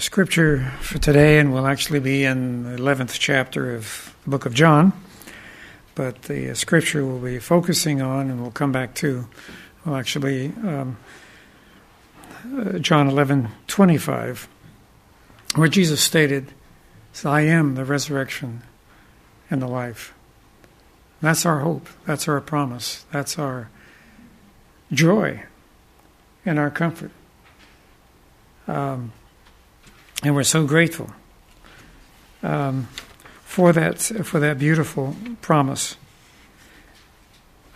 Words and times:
Scripture 0.00 0.70
for 0.80 0.98
today, 0.98 1.38
and 1.38 1.52
we'll 1.52 1.66
actually 1.66 1.98
be 1.98 2.24
in 2.24 2.62
the 2.62 2.76
11th 2.76 3.18
chapter 3.18 3.74
of 3.74 4.14
the 4.24 4.30
book 4.30 4.46
of 4.46 4.54
John, 4.54 4.92
but 5.94 6.22
the 6.22 6.54
scripture 6.54 7.04
we'll 7.04 7.18
be 7.18 7.38
focusing 7.38 8.00
on, 8.00 8.30
and 8.30 8.40
we'll 8.40 8.50
come 8.50 8.70
back 8.70 8.94
to, 8.96 9.26
will 9.84 9.96
actually 9.96 10.52
um, 10.62 10.98
uh, 12.56 12.78
John 12.78 13.08
11 13.08 13.48
25, 13.66 14.48
where 15.56 15.68
Jesus 15.68 16.00
stated, 16.00 16.52
I 17.24 17.40
am 17.40 17.74
the 17.74 17.84
resurrection 17.84 18.62
and 19.50 19.60
the 19.60 19.66
life. 19.66 20.14
That's 21.20 21.44
our 21.44 21.60
hope. 21.60 21.88
That's 22.06 22.28
our 22.28 22.40
promise. 22.40 23.04
That's 23.10 23.38
our 23.38 23.70
joy 24.92 25.42
and 26.46 26.58
our 26.58 26.70
comfort. 26.70 27.10
Um, 28.68 29.12
and 30.22 30.34
we're 30.34 30.42
so 30.42 30.66
grateful 30.66 31.10
um, 32.42 32.88
for 33.44 33.72
that 33.72 33.98
for 33.98 34.40
that 34.40 34.58
beautiful 34.58 35.16
promise. 35.40 35.96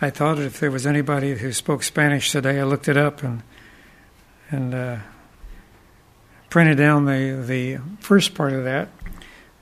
I 0.01 0.09
thought 0.09 0.39
if 0.39 0.59
there 0.59 0.71
was 0.71 0.85
anybody 0.85 1.35
who 1.35 1.53
spoke 1.53 1.83
Spanish 1.83 2.31
today, 2.31 2.59
I 2.59 2.63
looked 2.63 2.87
it 2.87 2.97
up 2.97 3.23
and 3.23 3.43
and 4.49 4.73
uh, 4.73 4.97
printed 6.49 6.77
down 6.77 7.05
the 7.05 7.43
the 7.45 7.77
first 7.99 8.35
part 8.35 8.53
of 8.53 8.63
that, 8.65 8.89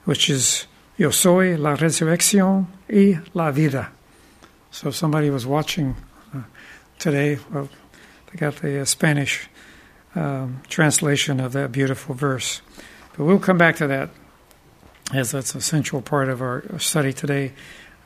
which 0.05 0.30
is 0.30 0.66
"Yo 0.98 1.11
soy 1.11 1.55
la 1.58 1.75
resurrección 1.75 2.67
y 2.89 3.20
la 3.34 3.52
vida." 3.52 3.91
So 4.72 4.89
if 4.89 4.95
somebody 4.95 5.30
was 5.30 5.45
watching 5.45 5.95
uh, 6.34 6.44
today, 6.98 7.38
well, 7.52 7.70
they 8.31 8.39
got 8.39 8.55
the 8.58 8.81
uh, 8.81 8.86
Spanish 8.86 9.50
um, 10.16 10.61
translation 10.70 11.39
of 11.39 11.53
that 11.53 11.72
beautiful 11.72 12.16
verse. 12.16 12.61
But 13.21 13.27
we'll 13.27 13.38
come 13.38 13.59
back 13.59 13.75
to 13.75 13.85
that 13.85 14.09
as 15.13 15.30
that's 15.30 15.53
a 15.53 15.61
central 15.61 16.02
part 16.02 16.27
of 16.27 16.41
our 16.41 16.80
study 16.80 17.14
today 17.14 17.52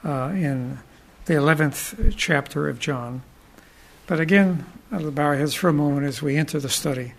uh, 0.03 0.33
in 0.33 0.79
the 1.23 1.35
11th 1.35 2.15
chapter 2.17 2.67
of 2.67 2.79
John. 2.79 3.21
But 4.07 4.19
again, 4.19 4.65
I'll 4.91 5.09
bow 5.11 5.23
our 5.23 5.35
heads 5.37 5.53
for 5.53 5.69
a 5.69 5.73
moment 5.73 6.05
as 6.05 6.21
we 6.21 6.35
enter 6.35 6.59
the 6.59 6.67
study. 6.67 7.13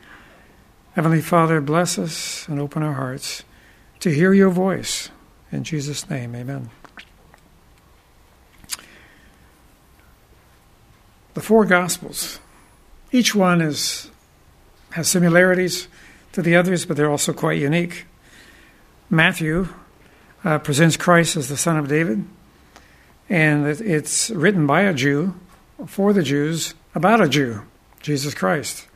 Heavenly 0.92 1.22
Father, 1.22 1.62
bless 1.62 1.98
us 1.98 2.46
and 2.48 2.60
open 2.60 2.82
our 2.82 2.92
hearts 2.92 3.44
to 4.00 4.10
hear 4.10 4.34
your 4.34 4.50
voice. 4.50 5.08
In 5.50 5.64
Jesus' 5.64 6.10
name, 6.10 6.34
amen. 6.34 6.68
The 11.32 11.40
four 11.40 11.64
Gospels, 11.64 12.40
each 13.10 13.34
one 13.34 13.62
is, 13.62 14.10
has 14.90 15.08
similarities 15.08 15.88
to 16.36 16.42
the 16.42 16.54
others, 16.54 16.84
but 16.84 16.98
they're 16.98 17.10
also 17.10 17.32
quite 17.32 17.58
unique. 17.58 18.04
Matthew 19.08 19.68
uh, 20.44 20.58
presents 20.58 20.94
Christ 20.94 21.34
as 21.34 21.48
the 21.48 21.56
Son 21.56 21.78
of 21.78 21.88
David, 21.88 22.26
and 23.30 23.66
it's 23.66 24.28
written 24.28 24.66
by 24.66 24.82
a 24.82 24.92
Jew 24.92 25.34
for 25.86 26.12
the 26.12 26.22
Jews 26.22 26.74
about 26.94 27.22
a 27.22 27.28
Jew, 27.30 27.62
Jesus 28.02 28.34
Christ. 28.34 28.86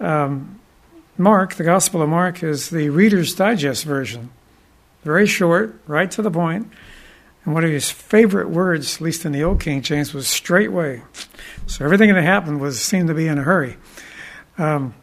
Um, 0.00 0.58
Mark, 1.18 1.56
the 1.56 1.64
Gospel 1.64 2.00
of 2.00 2.08
Mark, 2.08 2.42
is 2.42 2.70
the 2.70 2.88
Reader's 2.88 3.34
Digest 3.34 3.84
version. 3.84 4.30
Very 5.04 5.26
short, 5.26 5.78
right 5.86 6.10
to 6.12 6.22
the 6.22 6.30
point. 6.30 6.72
And 7.44 7.52
one 7.52 7.62
of 7.62 7.70
his 7.70 7.90
favorite 7.90 8.48
words, 8.48 8.96
at 8.96 9.00
least 9.02 9.26
in 9.26 9.32
the 9.32 9.44
Old 9.44 9.60
King 9.60 9.82
James, 9.82 10.14
was 10.14 10.26
straightway. 10.28 11.02
So 11.66 11.84
everything 11.84 12.14
that 12.14 12.22
happened 12.22 12.58
was 12.62 12.80
seemed 12.80 13.08
to 13.08 13.14
be 13.14 13.28
in 13.28 13.36
a 13.36 13.42
hurry. 13.42 13.76
Um, 14.56 14.94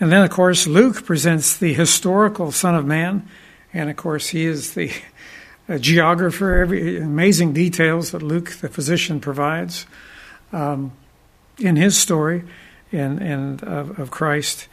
and 0.00 0.12
then, 0.12 0.22
of 0.22 0.30
course, 0.30 0.66
Luke 0.66 1.04
presents 1.04 1.56
the 1.56 1.74
historical 1.74 2.52
Son 2.52 2.74
of 2.74 2.86
Man. 2.86 3.28
And 3.72 3.90
of 3.90 3.96
course, 3.96 4.28
he 4.28 4.46
is 4.46 4.74
the 4.74 4.92
geographer, 5.78 6.58
every 6.58 6.98
amazing 6.98 7.52
details 7.52 8.12
that 8.12 8.22
Luke, 8.22 8.52
the 8.60 8.68
physician, 8.68 9.20
provides 9.20 9.86
um, 10.52 10.92
in 11.58 11.76
his 11.76 11.96
story 11.96 12.44
and, 12.92 13.20
and 13.20 13.62
of, 13.64 13.98
of 13.98 14.10
Christ. 14.10 14.68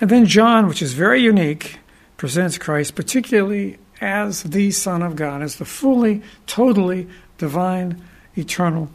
And 0.00 0.08
then 0.10 0.26
John, 0.26 0.68
which 0.68 0.80
is 0.80 0.94
very 0.94 1.20
unique, 1.20 1.78
presents 2.16 2.56
Christ 2.56 2.94
particularly 2.94 3.78
as 4.00 4.44
the 4.44 4.70
Son 4.70 5.02
of 5.02 5.16
God, 5.16 5.42
as 5.42 5.56
the 5.56 5.64
fully, 5.64 6.22
totally 6.46 7.08
divine, 7.36 8.02
eternal, 8.36 8.88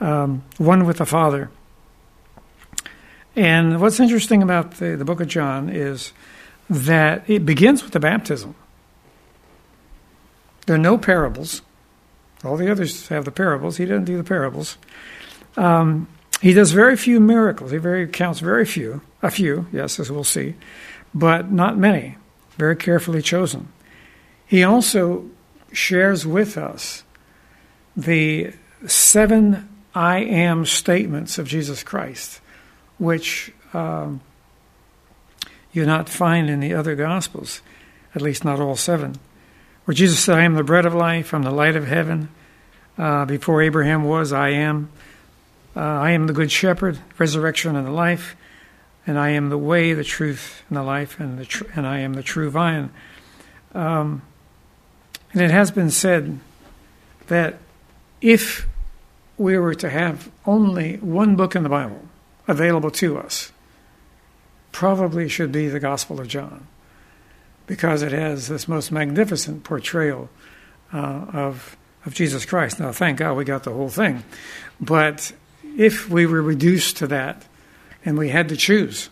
um, 0.00 0.42
one 0.58 0.86
with 0.86 0.98
the 0.98 1.06
Father. 1.06 1.50
And 3.40 3.80
what's 3.80 3.98
interesting 3.98 4.42
about 4.42 4.72
the, 4.72 4.96
the 4.96 5.04
book 5.06 5.22
of 5.22 5.26
John 5.26 5.70
is 5.70 6.12
that 6.68 7.24
it 7.26 7.46
begins 7.46 7.82
with 7.82 7.94
the 7.94 7.98
baptism. 7.98 8.54
There 10.66 10.76
are 10.76 10.78
no 10.78 10.98
parables. 10.98 11.62
All 12.44 12.58
the 12.58 12.70
others 12.70 13.08
have 13.08 13.24
the 13.24 13.30
parables. 13.30 13.78
He 13.78 13.86
doesn't 13.86 14.04
do 14.04 14.18
the 14.18 14.24
parables. 14.24 14.76
Um, 15.56 16.06
he 16.42 16.52
does 16.52 16.72
very 16.72 16.98
few 16.98 17.18
miracles. 17.18 17.70
He 17.70 17.78
very 17.78 18.06
counts 18.06 18.40
very 18.40 18.66
few, 18.66 19.00
a 19.22 19.30
few, 19.30 19.66
yes, 19.72 19.98
as 19.98 20.12
we'll 20.12 20.22
see, 20.22 20.54
but 21.14 21.50
not 21.50 21.78
many. 21.78 22.18
Very 22.58 22.76
carefully 22.76 23.22
chosen. 23.22 23.68
He 24.46 24.62
also 24.62 25.30
shares 25.72 26.26
with 26.26 26.58
us 26.58 27.04
the 27.96 28.52
seven 28.86 29.66
I 29.94 30.18
am 30.18 30.66
statements 30.66 31.38
of 31.38 31.48
Jesus 31.48 31.82
Christ 31.82 32.42
which 33.00 33.52
um, 33.72 34.20
you 35.72 35.86
not 35.86 36.08
find 36.08 36.50
in 36.50 36.60
the 36.60 36.74
other 36.74 36.94
Gospels, 36.94 37.62
at 38.14 38.22
least 38.22 38.44
not 38.44 38.60
all 38.60 38.76
seven, 38.76 39.16
where 39.84 39.94
Jesus 39.94 40.20
said, 40.20 40.38
I 40.38 40.44
am 40.44 40.54
the 40.54 40.62
bread 40.62 40.86
of 40.86 40.94
life, 40.94 41.32
I'm 41.32 41.42
the 41.42 41.50
light 41.50 41.74
of 41.74 41.88
heaven. 41.88 42.28
Uh, 42.98 43.24
before 43.24 43.62
Abraham 43.62 44.04
was, 44.04 44.32
I 44.32 44.50
am. 44.50 44.90
Uh, 45.74 45.80
I 45.80 46.10
am 46.10 46.26
the 46.26 46.34
good 46.34 46.52
shepherd, 46.52 46.98
resurrection 47.18 47.74
and 47.74 47.86
the 47.86 47.92
life, 47.92 48.36
and 49.06 49.18
I 49.18 49.30
am 49.30 49.48
the 49.48 49.56
way, 49.56 49.94
the 49.94 50.04
truth, 50.04 50.62
and 50.68 50.76
the 50.76 50.82
life, 50.82 51.18
and, 51.18 51.38
the 51.38 51.46
tr- 51.46 51.64
and 51.74 51.86
I 51.86 52.00
am 52.00 52.12
the 52.12 52.22
true 52.22 52.50
vine. 52.50 52.90
Um, 53.72 54.20
and 55.32 55.40
it 55.40 55.50
has 55.50 55.70
been 55.70 55.90
said 55.90 56.40
that 57.28 57.58
if 58.20 58.68
we 59.38 59.56
were 59.56 59.74
to 59.76 59.88
have 59.88 60.30
only 60.44 60.96
one 60.96 61.36
book 61.36 61.56
in 61.56 61.62
the 61.62 61.68
Bible, 61.70 62.02
available 62.50 62.90
to 62.90 63.16
us 63.16 63.52
probably 64.72 65.28
should 65.28 65.52
be 65.52 65.68
the 65.68 65.80
Gospel 65.80 66.20
of 66.20 66.28
John 66.28 66.66
because 67.66 68.02
it 68.02 68.12
has 68.12 68.48
this 68.48 68.66
most 68.66 68.90
magnificent 68.90 69.62
portrayal 69.62 70.28
uh, 70.92 71.26
of, 71.32 71.76
of 72.04 72.14
Jesus 72.14 72.44
Christ. 72.44 72.80
Now, 72.80 72.90
thank 72.90 73.18
God 73.18 73.36
we 73.36 73.44
got 73.44 73.62
the 73.62 73.72
whole 73.72 73.88
thing. 73.88 74.24
But 74.80 75.32
if 75.76 76.10
we 76.10 76.26
were 76.26 76.42
reduced 76.42 76.96
to 76.98 77.06
that 77.06 77.46
and 78.04 78.18
we 78.18 78.30
had 78.30 78.48
to 78.48 78.56
choose, 78.56 79.08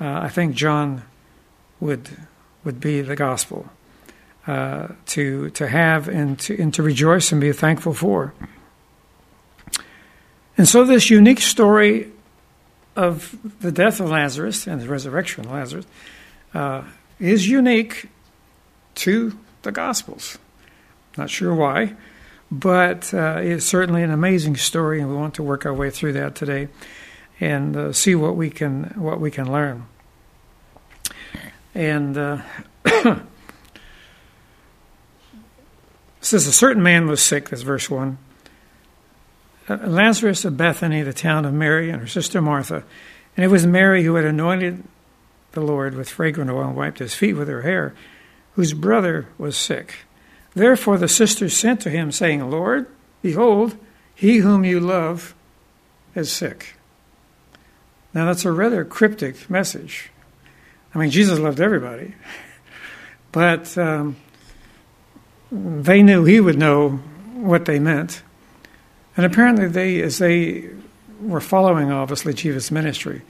uh, 0.00 0.20
I 0.22 0.28
think 0.28 0.54
John 0.54 1.02
would, 1.80 2.08
would 2.62 2.78
be 2.78 3.00
the 3.00 3.16
Gospel 3.16 3.68
uh, 4.46 4.88
to, 5.06 5.50
to 5.50 5.66
have 5.66 6.08
and 6.08 6.38
to, 6.40 6.60
and 6.60 6.72
to 6.74 6.82
rejoice 6.84 7.32
and 7.32 7.40
be 7.40 7.52
thankful 7.52 7.94
for. 7.94 8.32
And 10.56 10.68
so, 10.68 10.84
this 10.84 11.10
unique 11.10 11.40
story 11.40 12.12
of 13.00 13.34
the 13.60 13.72
death 13.72 13.98
of 13.98 14.10
Lazarus 14.10 14.66
and 14.66 14.80
the 14.80 14.88
resurrection 14.88 15.46
of 15.46 15.50
Lazarus 15.50 15.86
uh, 16.52 16.82
is 17.18 17.48
unique 17.48 18.10
to 18.96 19.38
the 19.62 19.72
Gospels. 19.72 20.36
Not 21.16 21.30
sure 21.30 21.54
why, 21.54 21.94
but 22.50 23.14
uh, 23.14 23.38
it's 23.40 23.64
certainly 23.64 24.02
an 24.02 24.10
amazing 24.10 24.56
story, 24.56 25.00
and 25.00 25.08
we 25.08 25.16
want 25.16 25.32
to 25.34 25.42
work 25.42 25.64
our 25.64 25.72
way 25.72 25.88
through 25.88 26.12
that 26.12 26.34
today 26.34 26.68
and 27.40 27.74
uh, 27.74 27.92
see 27.92 28.14
what 28.14 28.36
we 28.36 28.50
can 28.50 28.92
what 28.96 29.18
we 29.18 29.30
can 29.30 29.50
learn. 29.50 29.86
And 31.74 32.18
uh, 32.18 32.42
says 36.20 36.46
a 36.46 36.52
certain 36.52 36.82
man 36.82 37.06
was 37.06 37.22
sick. 37.22 37.48
That's 37.48 37.62
verse 37.62 37.88
one. 37.88 38.18
Uh, 39.68 39.76
Lazarus 39.86 40.44
of 40.44 40.56
Bethany, 40.56 41.02
the 41.02 41.12
town 41.12 41.44
of 41.44 41.52
Mary 41.52 41.90
and 41.90 42.00
her 42.00 42.06
sister 42.06 42.40
Martha. 42.40 42.84
And 43.36 43.44
it 43.44 43.48
was 43.48 43.66
Mary 43.66 44.04
who 44.04 44.16
had 44.16 44.24
anointed 44.24 44.82
the 45.52 45.60
Lord 45.60 45.94
with 45.94 46.08
fragrant 46.08 46.50
oil 46.50 46.68
and 46.68 46.76
wiped 46.76 46.98
his 46.98 47.14
feet 47.14 47.34
with 47.34 47.48
her 47.48 47.62
hair, 47.62 47.94
whose 48.54 48.72
brother 48.72 49.26
was 49.38 49.56
sick. 49.56 49.98
Therefore 50.54 50.98
the 50.98 51.08
sisters 51.08 51.56
sent 51.56 51.80
to 51.82 51.90
him, 51.90 52.12
saying, 52.12 52.50
Lord, 52.50 52.86
behold, 53.22 53.76
he 54.14 54.38
whom 54.38 54.64
you 54.64 54.80
love 54.80 55.34
is 56.14 56.32
sick. 56.32 56.74
Now 58.12 58.26
that's 58.26 58.44
a 58.44 58.52
rather 58.52 58.84
cryptic 58.84 59.48
message. 59.48 60.10
I 60.94 60.98
mean, 60.98 61.10
Jesus 61.10 61.38
loved 61.38 61.60
everybody, 61.60 62.14
but 63.32 63.76
um, 63.78 64.16
they 65.52 66.02
knew 66.02 66.24
he 66.24 66.40
would 66.40 66.58
know 66.58 66.90
what 67.34 67.64
they 67.64 67.78
meant. 67.78 68.22
And 69.20 69.30
apparently, 69.30 69.68
they, 69.68 70.00
as 70.00 70.16
they 70.16 70.70
were 71.20 71.42
following, 71.42 71.92
obviously, 71.92 72.32
Jesus' 72.32 72.70
ministry, 72.70 73.20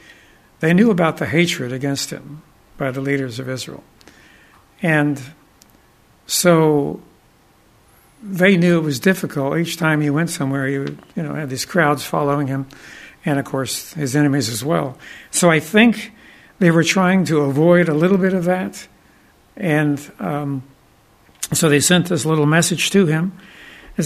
they 0.61 0.73
knew 0.73 0.93
about 0.93 1.17
the 1.17 1.27
hatred 1.27 1.73
against 1.73 2.11
him 2.11 2.43
by 2.79 2.93
the 2.93 3.01
leaders 3.01 3.41
of 3.41 3.49
Israel. 3.49 3.83
And 4.83 5.21
so 6.29 7.03
they 8.23 8.57
knew 8.57 8.79
it 8.79 8.85
was 8.85 9.01
difficult. 9.01 9.59
Each 9.59 9.77
time 9.77 10.01
he 10.01 10.11
went 10.11 10.31
somewhere, 10.31 10.69
he 10.69 10.79
would, 10.79 10.97
you 11.17 11.25
know, 11.25 11.35
had 11.35 11.51
these 11.51 11.65
crowds 11.65 12.05
following 12.05 12.47
him, 12.47 12.69
and 13.25 13.41
of 13.41 13.45
course 13.45 13.93
his 13.95 14.15
enemies 14.15 14.49
as 14.49 14.65
well. 14.65 14.97
So 15.33 15.51
I 15.51 15.59
think 15.59 16.13
they 16.61 16.71
were 16.71 16.85
trying 16.85 17.25
to 17.25 17.41
avoid 17.41 17.89
a 17.89 17.95
little 17.95 18.19
bit 18.19 18.33
of 18.33 18.45
that, 18.45 18.87
and 19.57 20.01
um, 20.21 20.63
so 21.53 21.69
they 21.69 21.81
sent 21.81 22.09
this 22.09 22.25
little 22.25 22.47
message 22.47 22.91
to 22.91 23.07
him. 23.07 23.33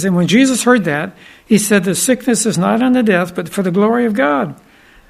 And 0.03 0.17
when 0.17 0.27
Jesus 0.27 0.65
heard 0.65 0.85
that, 0.85 1.15
he 1.45 1.59
said, 1.59 1.85
"The 1.85 1.95
sickness 1.95 2.47
is 2.47 2.57
not 2.57 2.83
unto 2.83 3.03
death, 3.03 3.35
but 3.35 3.51
for 3.51 3.63
the 3.63 3.71
glory 3.71 4.07
of 4.07 4.15
God, 4.15 4.57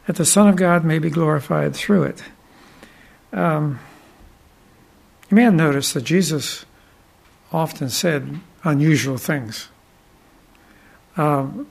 that 0.06 0.16
the 0.16 0.24
Son 0.24 0.48
of 0.48 0.56
God 0.56 0.84
may 0.84 0.98
be 0.98 1.10
glorified 1.10 1.76
through 1.76 2.02
it." 2.02 2.24
Um, 3.32 3.78
you 5.30 5.36
may 5.36 5.44
have 5.44 5.54
noticed 5.54 5.94
that 5.94 6.02
Jesus 6.02 6.64
often 7.52 7.88
said 7.88 8.40
unusual 8.64 9.16
things, 9.16 9.68
um, 11.16 11.66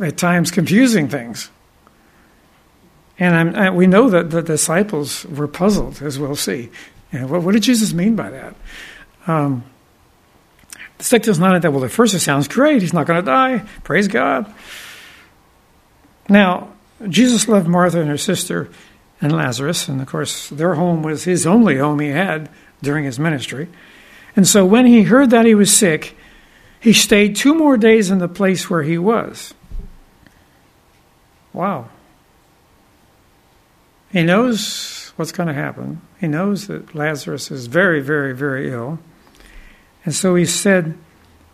at 0.00 0.16
times 0.16 0.50
confusing 0.50 1.08
things. 1.08 1.50
And 3.18 3.56
I, 3.56 3.70
we 3.70 3.86
know 3.86 4.10
that 4.10 4.30
the 4.30 4.42
disciples 4.42 5.24
were 5.26 5.48
puzzled, 5.48 6.02
as 6.02 6.18
we'll 6.18 6.36
see. 6.36 6.70
You 7.12 7.20
know, 7.20 7.26
what, 7.28 7.42
what, 7.42 7.52
did 7.52 7.62
Jesus 7.62 7.92
mean 7.94 8.14
by 8.16 8.30
that? 8.30 8.54
Um, 9.26 9.64
the 10.98 11.04
sickness 11.04 11.38
not 11.38 11.60
that. 11.62 11.72
Well, 11.72 11.84
at 11.84 11.90
first 11.90 12.14
it 12.14 12.20
sounds 12.20 12.48
great. 12.48 12.82
He's 12.82 12.92
not 12.92 13.06
going 13.06 13.22
to 13.22 13.30
die. 13.30 13.64
Praise 13.84 14.08
God. 14.08 14.52
Now, 16.28 16.72
Jesus 17.08 17.48
loved 17.48 17.68
Martha 17.68 18.00
and 18.00 18.08
her 18.08 18.18
sister 18.18 18.68
and 19.20 19.32
Lazarus, 19.32 19.88
and 19.88 20.00
of 20.00 20.06
course, 20.06 20.48
their 20.50 20.74
home 20.74 21.02
was 21.02 21.24
his 21.24 21.46
only 21.46 21.78
home 21.78 22.00
he 22.00 22.08
had 22.08 22.50
during 22.82 23.04
his 23.04 23.18
ministry. 23.18 23.68
And 24.34 24.46
so 24.46 24.64
when 24.64 24.86
he 24.86 25.02
heard 25.02 25.30
that 25.30 25.46
he 25.46 25.54
was 25.54 25.74
sick, 25.74 26.16
he 26.80 26.92
stayed 26.92 27.36
two 27.36 27.54
more 27.54 27.76
days 27.76 28.10
in 28.10 28.18
the 28.18 28.28
place 28.28 28.68
where 28.68 28.82
he 28.82 28.98
was. 28.98 29.54
Wow. 31.52 31.88
He 34.12 34.22
knows 34.22 35.12
what's 35.16 35.32
going 35.32 35.48
to 35.48 35.54
happen. 35.54 36.02
He 36.20 36.28
knows 36.28 36.66
that 36.66 36.94
Lazarus 36.94 37.50
is 37.50 37.66
very, 37.66 38.00
very, 38.00 38.34
very 38.34 38.70
ill. 38.70 38.98
And 40.06 40.14
so 40.14 40.36
he 40.36 40.46
said, 40.46 40.96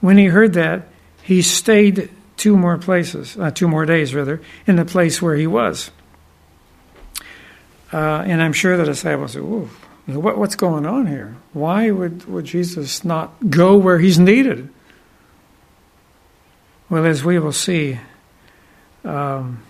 when 0.01 0.19
he 0.19 0.27
heard 0.27 0.53
that, 0.53 0.87
he 1.23 1.43
stayed 1.43 2.11
two 2.37 2.57
more 2.57 2.79
places, 2.79 3.37
uh, 3.39 3.51
two 3.51 3.67
more 3.67 3.87
days 3.87 4.15
rather, 4.15 4.41
in 4.67 4.77
the 4.77 4.85
place 4.85 5.21
where 5.21 5.35
he 5.35 5.47
was. 5.47 5.91
Uh, 7.93 8.23
and 8.27 8.43
I'm 8.43 8.53
sure 8.53 8.77
the 8.77 8.85
disciples 8.85 9.33
said, 9.33 9.41
Ooh, 9.41 9.69
what, 10.07 10.39
what's 10.39 10.57
going 10.57 10.87
on 10.87 11.07
here? 11.07 11.37
Why 11.53 11.91
would, 11.91 12.27
would 12.27 12.45
Jesus 12.45 13.05
not 13.05 13.51
go 13.51 13.77
where 13.77 13.99
he's 13.99 14.19
needed? 14.19 14.69
Well, 16.89 17.07
as 17.07 17.25
we 17.25 17.39
will 17.39 17.53
see, 17.53 17.99
um, 19.05 19.63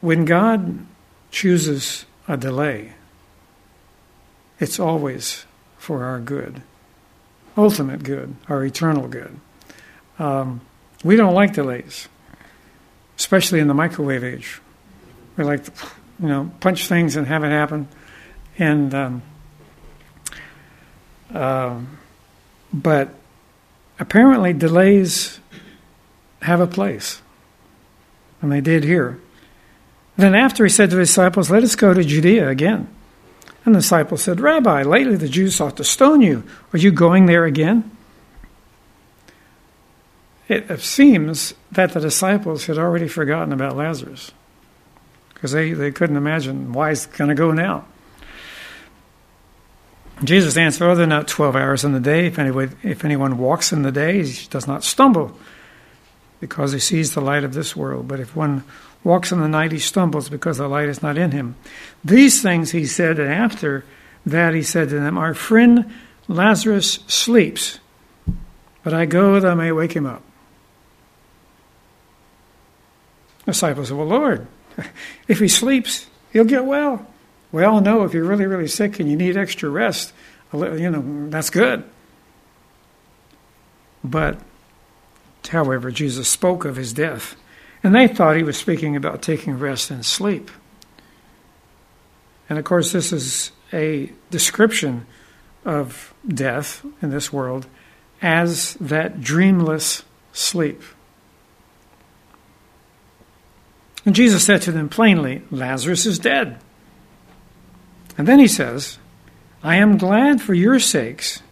when 0.00 0.24
God 0.24 0.86
chooses 1.30 2.04
a 2.26 2.36
delay, 2.36 2.92
it's 4.58 4.80
always 4.80 5.45
for 5.86 6.02
our 6.02 6.18
good, 6.18 6.60
ultimate 7.56 8.02
good, 8.02 8.34
our 8.48 8.64
eternal 8.64 9.06
good. 9.06 9.38
Um, 10.18 10.60
we 11.04 11.14
don't 11.14 11.32
like 11.32 11.52
delays, 11.52 12.08
especially 13.16 13.60
in 13.60 13.68
the 13.68 13.74
microwave 13.74 14.24
age. 14.24 14.60
We 15.36 15.44
like 15.44 15.62
to, 15.62 15.72
you 16.18 16.26
know, 16.26 16.50
punch 16.58 16.88
things 16.88 17.14
and 17.14 17.28
have 17.28 17.44
it 17.44 17.50
happen. 17.50 17.86
And, 18.58 18.92
um, 18.96 19.22
uh, 21.32 21.78
but 22.72 23.10
apparently 24.00 24.52
delays 24.52 25.38
have 26.42 26.58
a 26.58 26.66
place. 26.66 27.22
And 28.42 28.50
they 28.50 28.60
did 28.60 28.82
here. 28.82 29.20
Then 30.16 30.34
after 30.34 30.64
he 30.64 30.70
said 30.70 30.90
to 30.90 30.96
his 30.96 31.10
disciples, 31.10 31.48
Let 31.48 31.62
us 31.62 31.76
go 31.76 31.94
to 31.94 32.02
Judea 32.02 32.48
again. 32.48 32.88
And 33.66 33.74
the 33.74 33.80
disciples 33.80 34.22
said, 34.22 34.40
Rabbi, 34.40 34.84
lately 34.84 35.16
the 35.16 35.28
Jews 35.28 35.56
sought 35.56 35.76
to 35.76 35.84
stone 35.84 36.22
you. 36.22 36.44
Are 36.72 36.78
you 36.78 36.92
going 36.92 37.26
there 37.26 37.44
again? 37.44 37.90
It 40.48 40.80
seems 40.80 41.54
that 41.72 41.92
the 41.92 41.98
disciples 41.98 42.66
had 42.66 42.78
already 42.78 43.08
forgotten 43.08 43.52
about 43.52 43.76
Lazarus 43.76 44.30
because 45.34 45.50
they, 45.50 45.72
they 45.72 45.90
couldn't 45.90 46.16
imagine 46.16 46.72
why 46.72 46.90
he's 46.90 47.06
going 47.06 47.28
to 47.28 47.34
go 47.34 47.50
now. 47.50 47.84
Jesus 50.22 50.56
answered, 50.56 50.88
Oh, 50.88 50.94
they're 50.94 51.06
not 51.06 51.26
12 51.26 51.56
hours 51.56 51.84
in 51.84 51.92
the 51.92 52.00
day. 52.00 52.26
If 52.26 52.38
if 52.84 53.04
anyone 53.04 53.36
walks 53.36 53.72
in 53.72 53.82
the 53.82 53.90
day, 53.90 54.24
he 54.24 54.46
does 54.46 54.68
not 54.68 54.84
stumble 54.84 55.36
because 56.38 56.72
he 56.72 56.78
sees 56.78 57.12
the 57.12 57.20
light 57.20 57.42
of 57.42 57.52
this 57.52 57.74
world. 57.74 58.06
But 58.06 58.20
if 58.20 58.36
one 58.36 58.62
walks 59.06 59.30
in 59.30 59.40
the 59.40 59.46
night, 59.46 59.70
he 59.70 59.78
stumbles 59.78 60.28
because 60.28 60.58
the 60.58 60.66
light 60.66 60.88
is 60.88 61.00
not 61.00 61.16
in 61.16 61.30
him. 61.30 61.54
These 62.04 62.42
things 62.42 62.72
he 62.72 62.84
said, 62.84 63.20
and 63.20 63.32
after 63.32 63.84
that 64.26 64.52
he 64.52 64.62
said 64.62 64.88
to 64.88 64.96
them, 64.96 65.16
Our 65.16 65.32
friend 65.32 65.94
Lazarus 66.26 66.98
sleeps, 67.06 67.78
but 68.82 68.92
I 68.92 69.06
go 69.06 69.38
that 69.38 69.48
I 69.48 69.54
may 69.54 69.70
wake 69.70 69.92
him 69.92 70.06
up. 70.06 70.22
Disciples 73.44 73.88
said, 73.88 73.96
Well, 73.96 74.08
Lord, 74.08 74.48
if 75.28 75.38
he 75.38 75.46
sleeps, 75.46 76.08
he'll 76.32 76.44
get 76.44 76.64
well. 76.64 77.06
We 77.52 77.62
all 77.62 77.80
know 77.80 78.02
if 78.02 78.12
you're 78.12 78.24
really, 78.24 78.46
really 78.46 78.66
sick 78.66 78.98
and 78.98 79.08
you 79.08 79.16
need 79.16 79.36
extra 79.36 79.70
rest, 79.70 80.12
you 80.52 80.90
know, 80.90 81.30
that's 81.30 81.50
good. 81.50 81.84
But, 84.02 84.40
however, 85.48 85.92
Jesus 85.92 86.28
spoke 86.28 86.64
of 86.64 86.74
his 86.74 86.92
death. 86.92 87.36
And 87.82 87.94
they 87.94 88.08
thought 88.08 88.36
he 88.36 88.42
was 88.42 88.56
speaking 88.56 88.96
about 88.96 89.22
taking 89.22 89.58
rest 89.58 89.90
and 89.90 90.04
sleep. 90.04 90.50
And 92.48 92.58
of 92.58 92.64
course, 92.64 92.92
this 92.92 93.12
is 93.12 93.52
a 93.72 94.12
description 94.30 95.06
of 95.64 96.14
death 96.26 96.84
in 97.02 97.10
this 97.10 97.32
world 97.32 97.66
as 98.22 98.74
that 98.74 99.20
dreamless 99.20 100.04
sleep. 100.32 100.82
And 104.04 104.14
Jesus 104.14 104.44
said 104.44 104.62
to 104.62 104.72
them 104.72 104.88
plainly, 104.88 105.42
Lazarus 105.50 106.06
is 106.06 106.18
dead. 106.18 106.58
And 108.16 108.26
then 108.26 108.38
he 108.38 108.48
says, 108.48 108.98
I 109.62 109.76
am 109.76 109.98
glad 109.98 110.40
for 110.40 110.54
your 110.54 110.78
sakes 110.78 111.42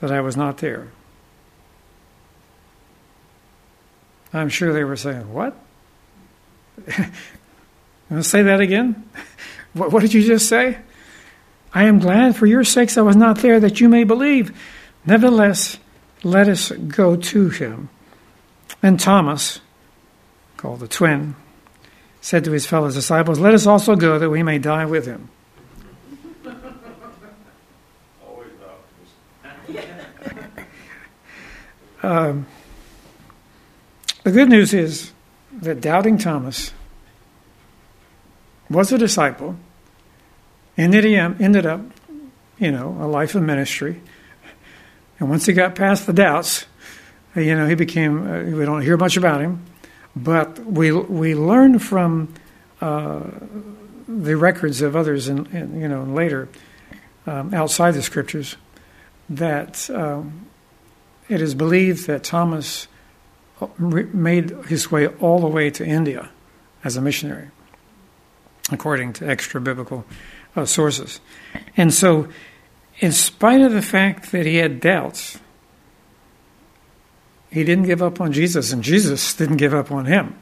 that 0.00 0.10
I 0.10 0.20
was 0.20 0.36
not 0.36 0.58
there. 0.58 0.88
I'm 4.38 4.48
sure 4.48 4.72
they 4.72 4.84
were 4.84 4.96
saying, 4.96 5.32
What? 5.32 5.56
say 8.20 8.42
that 8.42 8.60
again? 8.60 9.08
What, 9.72 9.92
what 9.92 10.00
did 10.00 10.14
you 10.14 10.22
just 10.22 10.48
say? 10.48 10.78
I 11.74 11.84
am 11.84 11.98
glad 11.98 12.34
for 12.34 12.46
your 12.46 12.64
sakes 12.64 12.96
I 12.96 13.02
was 13.02 13.16
not 13.16 13.40
there 13.40 13.60
that 13.60 13.78
you 13.78 13.90
may 13.90 14.04
believe. 14.04 14.58
Nevertheless, 15.04 15.76
let 16.22 16.48
us 16.48 16.70
go 16.70 17.16
to 17.16 17.50
him. 17.50 17.90
And 18.82 18.98
Thomas, 18.98 19.60
called 20.56 20.80
the 20.80 20.88
twin, 20.88 21.34
said 22.22 22.44
to 22.44 22.52
his 22.52 22.66
fellow 22.66 22.90
disciples, 22.90 23.38
Let 23.38 23.52
us 23.52 23.66
also 23.66 23.94
go 23.96 24.18
that 24.18 24.30
we 24.30 24.42
may 24.42 24.58
die 24.58 24.86
with 24.86 25.04
him. 25.04 25.28
um, 32.02 32.46
the 34.26 34.32
good 34.32 34.48
news 34.48 34.74
is 34.74 35.12
that 35.52 35.80
doubting 35.80 36.18
Thomas 36.18 36.72
was 38.68 38.90
a 38.90 38.98
disciple, 38.98 39.54
ended, 40.76 41.04
ended 41.04 41.64
up, 41.64 41.80
you 42.58 42.72
know, 42.72 42.98
a 43.00 43.06
life 43.06 43.36
of 43.36 43.44
ministry. 43.44 44.02
And 45.20 45.30
once 45.30 45.46
he 45.46 45.52
got 45.52 45.76
past 45.76 46.08
the 46.08 46.12
doubts, 46.12 46.66
you 47.36 47.54
know, 47.54 47.68
he 47.68 47.76
became, 47.76 48.28
uh, 48.28 48.42
we 48.42 48.64
don't 48.64 48.82
hear 48.82 48.96
much 48.96 49.16
about 49.16 49.40
him, 49.40 49.64
but 50.16 50.58
we, 50.58 50.90
we 50.90 51.36
learn 51.36 51.78
from 51.78 52.34
uh, 52.80 53.22
the 54.08 54.36
records 54.36 54.82
of 54.82 54.96
others, 54.96 55.28
in, 55.28 55.46
in 55.54 55.80
you 55.80 55.86
know, 55.86 56.02
later, 56.02 56.48
um, 57.28 57.54
outside 57.54 57.92
the 57.92 58.02
scriptures, 58.02 58.56
that 59.30 59.88
um, 59.90 60.46
it 61.28 61.40
is 61.40 61.54
believed 61.54 62.08
that 62.08 62.24
Thomas 62.24 62.88
made 63.78 64.50
his 64.68 64.90
way 64.90 65.06
all 65.06 65.40
the 65.40 65.46
way 65.46 65.70
to 65.70 65.84
India 65.84 66.30
as 66.84 66.96
a 66.96 67.00
missionary, 67.00 67.50
according 68.70 69.12
to 69.14 69.28
extra 69.28 69.60
biblical 69.60 70.04
uh, 70.54 70.64
sources. 70.64 71.20
And 71.76 71.92
so, 71.92 72.28
in 72.98 73.12
spite 73.12 73.60
of 73.60 73.72
the 73.72 73.82
fact 73.82 74.32
that 74.32 74.46
he 74.46 74.56
had 74.56 74.80
doubts, 74.80 75.38
he 77.50 77.64
didn't 77.64 77.84
give 77.84 78.02
up 78.02 78.20
on 78.20 78.32
Jesus, 78.32 78.72
and 78.72 78.82
Jesus 78.82 79.34
didn't 79.36 79.56
give 79.56 79.74
up 79.74 79.90
on 79.90 80.06
him. 80.06 80.36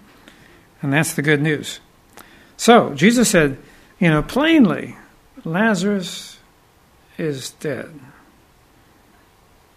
And 0.83 0.93
that's 0.93 1.15
the 1.15 1.23
good 1.23 1.41
news. 1.41 1.81
So, 2.57 2.95
Jesus 2.95 3.31
said, 3.31 3.59
you 3.99 4.09
know, 4.11 4.23
plainly, 4.23 4.97
Lazarus 5.45 6.39
is 7.17 7.51
dead. 7.53 7.99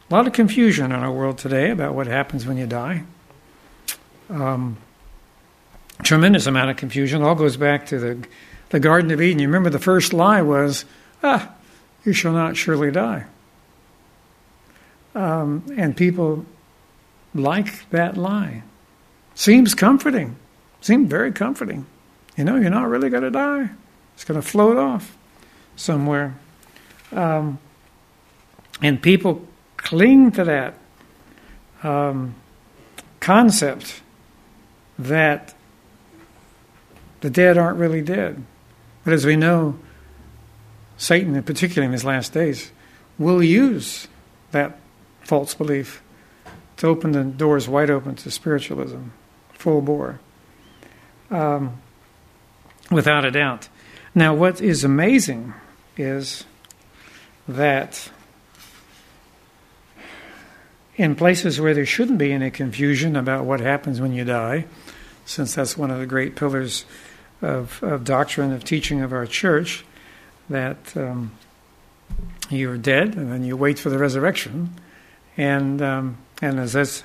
A 0.09 0.13
lot 0.13 0.27
of 0.27 0.33
confusion 0.33 0.85
in 0.85 0.93
our 0.93 1.11
world 1.11 1.37
today 1.37 1.69
about 1.69 1.93
what 1.93 2.07
happens 2.07 2.45
when 2.45 2.57
you 2.57 2.65
die. 2.65 3.03
Um, 4.29 4.77
tremendous 6.03 6.47
amount 6.47 6.69
of 6.69 6.77
confusion. 6.77 7.21
It 7.21 7.25
all 7.25 7.35
goes 7.35 7.57
back 7.57 7.87
to 7.87 7.99
the, 7.99 8.27
the 8.69 8.79
Garden 8.79 9.11
of 9.11 9.21
Eden. 9.21 9.39
You 9.39 9.47
remember 9.47 9.69
the 9.69 9.79
first 9.79 10.13
lie 10.13 10.41
was, 10.41 10.85
ah, 11.23 11.51
you 12.05 12.13
shall 12.13 12.33
not 12.33 12.57
surely 12.57 12.91
die. 12.91 13.25
Um, 15.15 15.63
and 15.75 15.97
people 15.97 16.45
like 17.33 17.89
that 17.89 18.17
lie. 18.17 18.63
Seems 19.35 19.73
comforting. 19.75 20.35
Seemed 20.81 21.09
very 21.09 21.31
comforting. 21.31 21.85
You 22.35 22.43
know, 22.43 22.55
you're 22.55 22.69
not 22.69 22.87
really 22.87 23.09
going 23.09 23.23
to 23.23 23.31
die. 23.31 23.69
It's 24.13 24.23
going 24.23 24.39
to 24.39 24.47
float 24.47 24.77
off 24.77 25.17
somewhere. 25.75 26.35
Um, 27.11 27.59
and 28.81 29.01
people 29.01 29.45
cling 29.77 30.31
to 30.33 30.43
that 30.43 30.75
um, 31.83 32.35
concept 33.19 34.01
that 34.97 35.53
the 37.21 37.29
dead 37.29 37.57
aren't 37.57 37.77
really 37.77 38.01
dead. 38.01 38.43
But 39.03 39.13
as 39.13 39.25
we 39.25 39.35
know, 39.35 39.79
Satan, 40.97 41.35
in 41.35 41.43
particular 41.43 41.85
in 41.85 41.91
his 41.91 42.03
last 42.03 42.33
days, 42.33 42.71
will 43.17 43.41
use 43.41 44.07
that 44.51 44.79
false 45.21 45.53
belief 45.53 46.01
to 46.77 46.87
open 46.87 47.11
the 47.11 47.23
doors 47.23 47.67
wide 47.67 47.89
open 47.89 48.15
to 48.15 48.31
spiritualism, 48.31 49.03
full 49.53 49.81
bore, 49.81 50.19
um, 51.31 51.81
without 52.91 53.25
a 53.25 53.31
doubt. 53.31 53.67
Now, 54.13 54.33
what 54.33 54.61
is 54.61 54.83
amazing 54.83 55.53
is 55.97 56.45
that 57.47 58.09
in 60.95 61.15
places 61.15 61.61
where 61.61 61.73
there 61.73 61.85
shouldn't 61.85 62.17
be 62.17 62.31
any 62.31 62.49
confusion 62.49 63.15
about 63.15 63.45
what 63.45 63.59
happens 63.59 64.01
when 64.01 64.13
you 64.13 64.23
die, 64.23 64.65
since 65.27 65.55
that's 65.55 65.77
one 65.77 65.91
of 65.91 65.99
the 65.99 66.05
great 66.05 66.35
pillars 66.35 66.85
of, 67.41 67.83
of 67.83 68.05
doctrine, 68.05 68.53
of 68.53 68.63
teaching 68.63 69.01
of 69.01 69.11
our 69.11 69.25
church, 69.25 69.85
that 70.49 70.95
um, 70.95 71.31
you're 72.49 72.77
dead 72.77 73.15
and 73.15 73.31
then 73.31 73.43
you 73.43 73.57
wait 73.57 73.77
for 73.77 73.89
the 73.89 73.97
resurrection. 73.97 74.73
And, 75.35 75.81
um, 75.81 76.17
and 76.41 76.59
as 76.59 76.75
it 76.75 77.03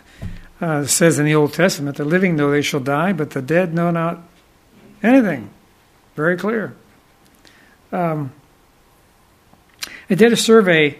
uh, 0.61 0.85
says 0.87 1.19
in 1.19 1.27
the 1.27 1.35
Old 1.35 1.53
Testament, 1.53 1.97
the 1.97 2.05
living 2.05 2.37
know 2.37 2.53
they 2.53 2.63
shall 2.63 2.81
die, 2.81 3.13
but 3.13 3.31
the 3.31 3.43
dead 3.43 3.75
know 3.75 3.91
not 3.91 4.21
anything. 5.03 5.51
Very 6.15 6.37
clear. 6.37 6.77
Um, 7.91 8.33
I 10.09 10.15
did 10.15 10.33
a 10.33 10.37
survey 10.37 10.99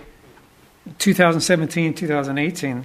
2017 0.99 1.95
2018. 1.95 2.85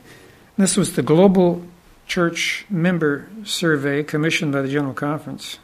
This 0.57 0.77
was 0.77 0.93
the 0.93 1.01
Global 1.01 1.65
Church 2.07 2.65
Member 2.69 3.27
Survey 3.43 4.03
commissioned 4.03 4.53
by 4.53 4.61
the 4.61 4.69
General 4.69 4.93
Conference. 4.93 5.59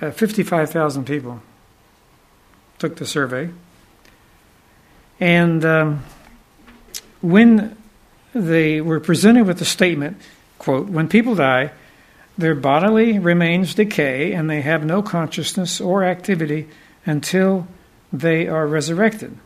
Uh, 0.00 0.10
55,000 0.10 1.04
people 1.04 1.42
took 2.78 2.96
the 2.96 3.06
survey. 3.06 3.50
And 5.20 5.62
um, 5.66 6.04
when 7.20 7.76
they 8.34 8.80
were 8.80 8.98
presented 8.98 9.46
with 9.46 9.58
the 9.58 9.66
statement, 9.66 10.16
quote, 10.58 10.88
when 10.88 11.06
people 11.08 11.34
die, 11.34 11.72
their 12.38 12.54
bodily 12.54 13.18
remains 13.18 13.74
decay 13.74 14.32
and 14.32 14.48
they 14.48 14.62
have 14.62 14.84
no 14.84 15.02
consciousness 15.02 15.80
or 15.80 16.02
activity 16.04 16.68
until 17.04 17.68
they 18.10 18.48
are 18.48 18.66
resurrected. 18.66 19.36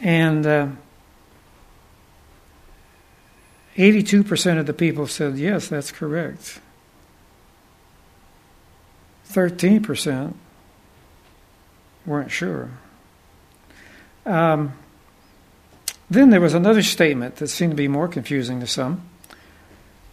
And 0.00 0.46
uh, 0.46 0.68
82% 3.76 4.58
of 4.58 4.66
the 4.66 4.72
people 4.72 5.06
said, 5.06 5.38
yes, 5.38 5.68
that's 5.68 5.92
correct. 5.92 6.60
13% 9.28 10.34
weren't 12.04 12.30
sure. 12.30 12.70
Um, 14.26 14.72
then 16.10 16.30
there 16.30 16.40
was 16.40 16.54
another 16.54 16.82
statement 16.82 17.36
that 17.36 17.48
seemed 17.48 17.72
to 17.72 17.76
be 17.76 17.88
more 17.88 18.08
confusing 18.08 18.60
to 18.60 18.66
some. 18.66 19.02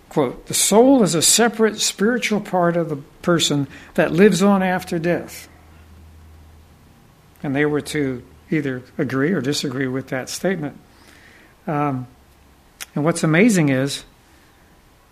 Quote, 0.10 0.46
the 0.46 0.54
soul 0.54 1.04
is 1.04 1.16
a 1.16 1.22
separate 1.22 1.80
spiritual 1.80 2.40
part 2.40 2.78
of 2.78 2.90
the 2.90 2.98
person 3.22 3.68
that 3.96 4.12
lives 4.12 4.42
on 4.42 4.64
after 4.64 5.00
death. 5.00 5.50
And 7.44 7.56
they 7.56 7.66
were 7.66 7.82
to 7.82 8.24
either 8.50 8.84
agree 8.98 9.34
or 9.34 9.42
disagree 9.42 9.88
with 9.88 10.08
that 10.10 10.30
statement. 10.30 10.78
Um, 11.66 12.08
and 12.98 13.06
what's 13.06 13.24
amazing 13.24 13.70
is 13.70 14.06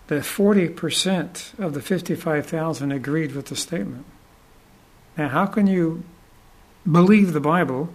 that 0.08 0.24
40% 0.24 1.56
of 1.60 1.72
the 1.72 1.80
55,000 1.80 2.90
agreed 2.90 3.30
with 3.30 3.46
the 3.46 3.54
statement. 3.54 4.04
Now, 5.16 5.28
how 5.28 5.46
can 5.46 5.68
you 5.68 6.02
believe 6.90 7.32
the 7.32 7.38
Bible 7.38 7.94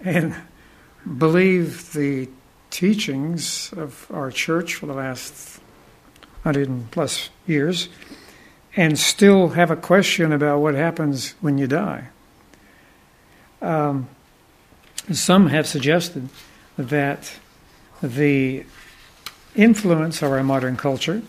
and 0.00 0.34
believe 1.16 1.94
the 1.94 2.28
teachings 2.68 3.72
of 3.72 4.06
our 4.12 4.30
church 4.30 4.74
for 4.74 4.84
the 4.84 4.92
last 4.92 5.60
100 6.42 6.90
plus 6.90 7.30
years 7.46 7.88
and 8.76 8.98
still 8.98 9.48
have 9.48 9.70
a 9.70 9.76
question 9.76 10.30
about 10.30 10.58
what 10.58 10.74
happens 10.74 11.36
when 11.40 11.56
you 11.56 11.66
die? 11.66 12.08
Um, 13.62 14.10
some 15.10 15.46
have 15.46 15.66
suggested 15.66 16.28
that 16.76 17.32
the 18.02 18.66
influence 19.54 20.22
of 20.22 20.30
our 20.30 20.42
modern 20.42 20.76
culture, 20.76 21.22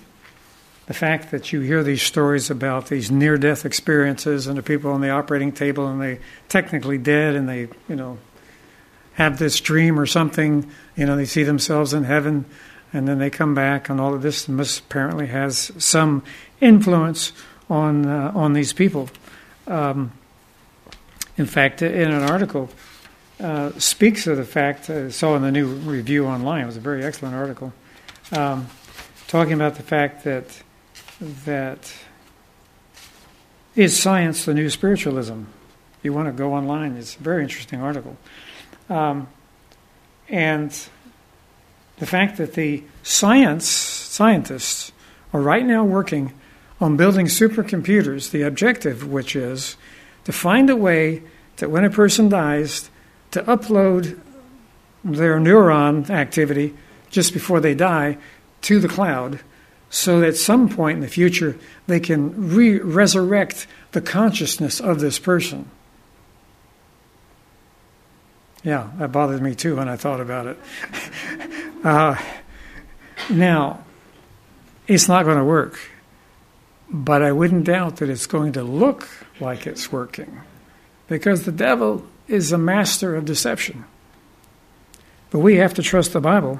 the 0.87 0.93
fact 0.93 1.31
that 1.31 1.53
you 1.53 1.61
hear 1.61 1.83
these 1.83 2.01
stories 2.01 2.49
about 2.49 2.87
these 2.87 3.09
near 3.09 3.37
death 3.37 3.65
experiences 3.65 4.47
and 4.47 4.57
the 4.57 4.63
people 4.63 4.91
on 4.91 5.01
the 5.01 5.09
operating 5.09 5.51
table 5.51 5.87
and 5.87 6.01
they 6.01 6.19
technically 6.49 6.97
dead 6.97 7.35
and 7.35 7.47
they, 7.47 7.67
you 7.87 7.95
know, 7.95 8.17
have 9.13 9.39
this 9.39 9.59
dream 9.59 9.99
or 9.99 10.05
something, 10.05 10.69
you 10.95 11.05
know, 11.05 11.15
they 11.15 11.25
see 11.25 11.43
themselves 11.43 11.93
in 11.93 12.03
heaven 12.03 12.45
and 12.93 13.07
then 13.07 13.19
they 13.19 13.29
come 13.29 13.53
back 13.55 13.89
and 13.89 14.01
all 14.01 14.13
of 14.13 14.21
this 14.21 14.47
apparently 14.47 15.27
has 15.27 15.71
some 15.77 16.23
influence 16.59 17.31
on 17.69 18.05
uh, 18.05 18.31
on 18.35 18.53
these 18.53 18.73
people. 18.73 19.09
Um, 19.67 20.11
in 21.37 21.45
fact, 21.45 21.81
in 21.81 22.11
an 22.11 22.23
article 22.23 22.69
uh, 23.39 23.71
speaks 23.79 24.27
of 24.27 24.37
the 24.37 24.43
fact, 24.43 24.89
I 24.89 25.09
saw 25.09 25.35
in 25.35 25.41
the 25.41 25.51
new 25.51 25.67
review 25.67 26.27
online, 26.27 26.63
it 26.63 26.65
was 26.65 26.77
a 26.77 26.81
very 26.81 27.03
excellent 27.03 27.35
article, 27.35 27.73
um, 28.31 28.67
talking 29.27 29.53
about 29.53 29.75
the 29.75 29.83
fact 29.83 30.23
that, 30.23 30.61
that 31.45 31.93
is 33.75 33.97
science 33.97 34.45
the 34.45 34.53
new 34.53 34.69
spiritualism? 34.69 35.43
You 36.03 36.13
want 36.13 36.27
to 36.27 36.31
go 36.31 36.53
online, 36.53 36.97
it's 36.97 37.15
a 37.15 37.19
very 37.19 37.43
interesting 37.43 37.81
article. 37.81 38.17
Um, 38.89 39.27
and 40.29 40.71
the 41.97 42.05
fact 42.05 42.37
that 42.37 42.53
the 42.53 42.83
science 43.03 43.67
scientists 43.67 44.91
are 45.33 45.41
right 45.41 45.65
now 45.65 45.83
working 45.83 46.33
on 46.79 46.97
building 46.97 47.27
supercomputers, 47.27 48.31
the 48.31 48.41
objective 48.41 49.07
which 49.07 49.35
is 49.35 49.77
to 50.23 50.31
find 50.31 50.69
a 50.69 50.75
way 50.75 51.21
that 51.57 51.69
when 51.69 51.85
a 51.85 51.89
person 51.89 52.27
dies, 52.27 52.89
to 53.31 53.43
upload 53.43 54.19
their 55.03 55.39
neuron 55.39 56.09
activity 56.09 56.73
just 57.11 57.33
before 57.33 57.59
they 57.59 57.75
die 57.75 58.17
to 58.61 58.79
the 58.79 58.87
cloud 58.87 59.39
so 59.89 60.21
that 60.21 60.29
at 60.29 60.37
some 60.37 60.69
point 60.69 60.95
in 60.95 61.01
the 61.01 61.07
future 61.07 61.57
they 61.85 61.99
can 61.99 62.55
re- 62.55 62.79
resurrect 62.79 63.67
the 63.91 64.01
consciousness 64.01 64.79
of 64.79 64.99
this 64.99 65.19
person. 65.19 65.69
Yeah, 68.63 68.89
that 68.97 69.11
bothered 69.11 69.41
me 69.41 69.53
too 69.53 69.75
when 69.75 69.89
I 69.89 69.97
thought 69.97 70.21
about 70.21 70.47
it. 70.47 70.59
uh, 71.83 72.15
now, 73.29 73.83
it's 74.87 75.07
not 75.07 75.25
going 75.25 75.37
to 75.37 75.43
work, 75.43 75.79
but 76.89 77.21
I 77.21 77.31
wouldn't 77.31 77.65
doubt 77.65 77.97
that 77.97 78.09
it's 78.09 78.27
going 78.27 78.53
to 78.53 78.63
look 78.63 79.09
like 79.39 79.65
it's 79.65 79.91
working 79.91 80.41
because 81.07 81.43
the 81.43 81.51
devil 81.51 82.05
is 82.27 82.51
a 82.51 82.57
master 82.57 83.15
of 83.15 83.25
deception. 83.25 83.85
But 85.31 85.39
we 85.39 85.57
have 85.57 85.73
to 85.75 85.81
trust 85.81 86.13
the 86.13 86.21
Bible. 86.21 86.59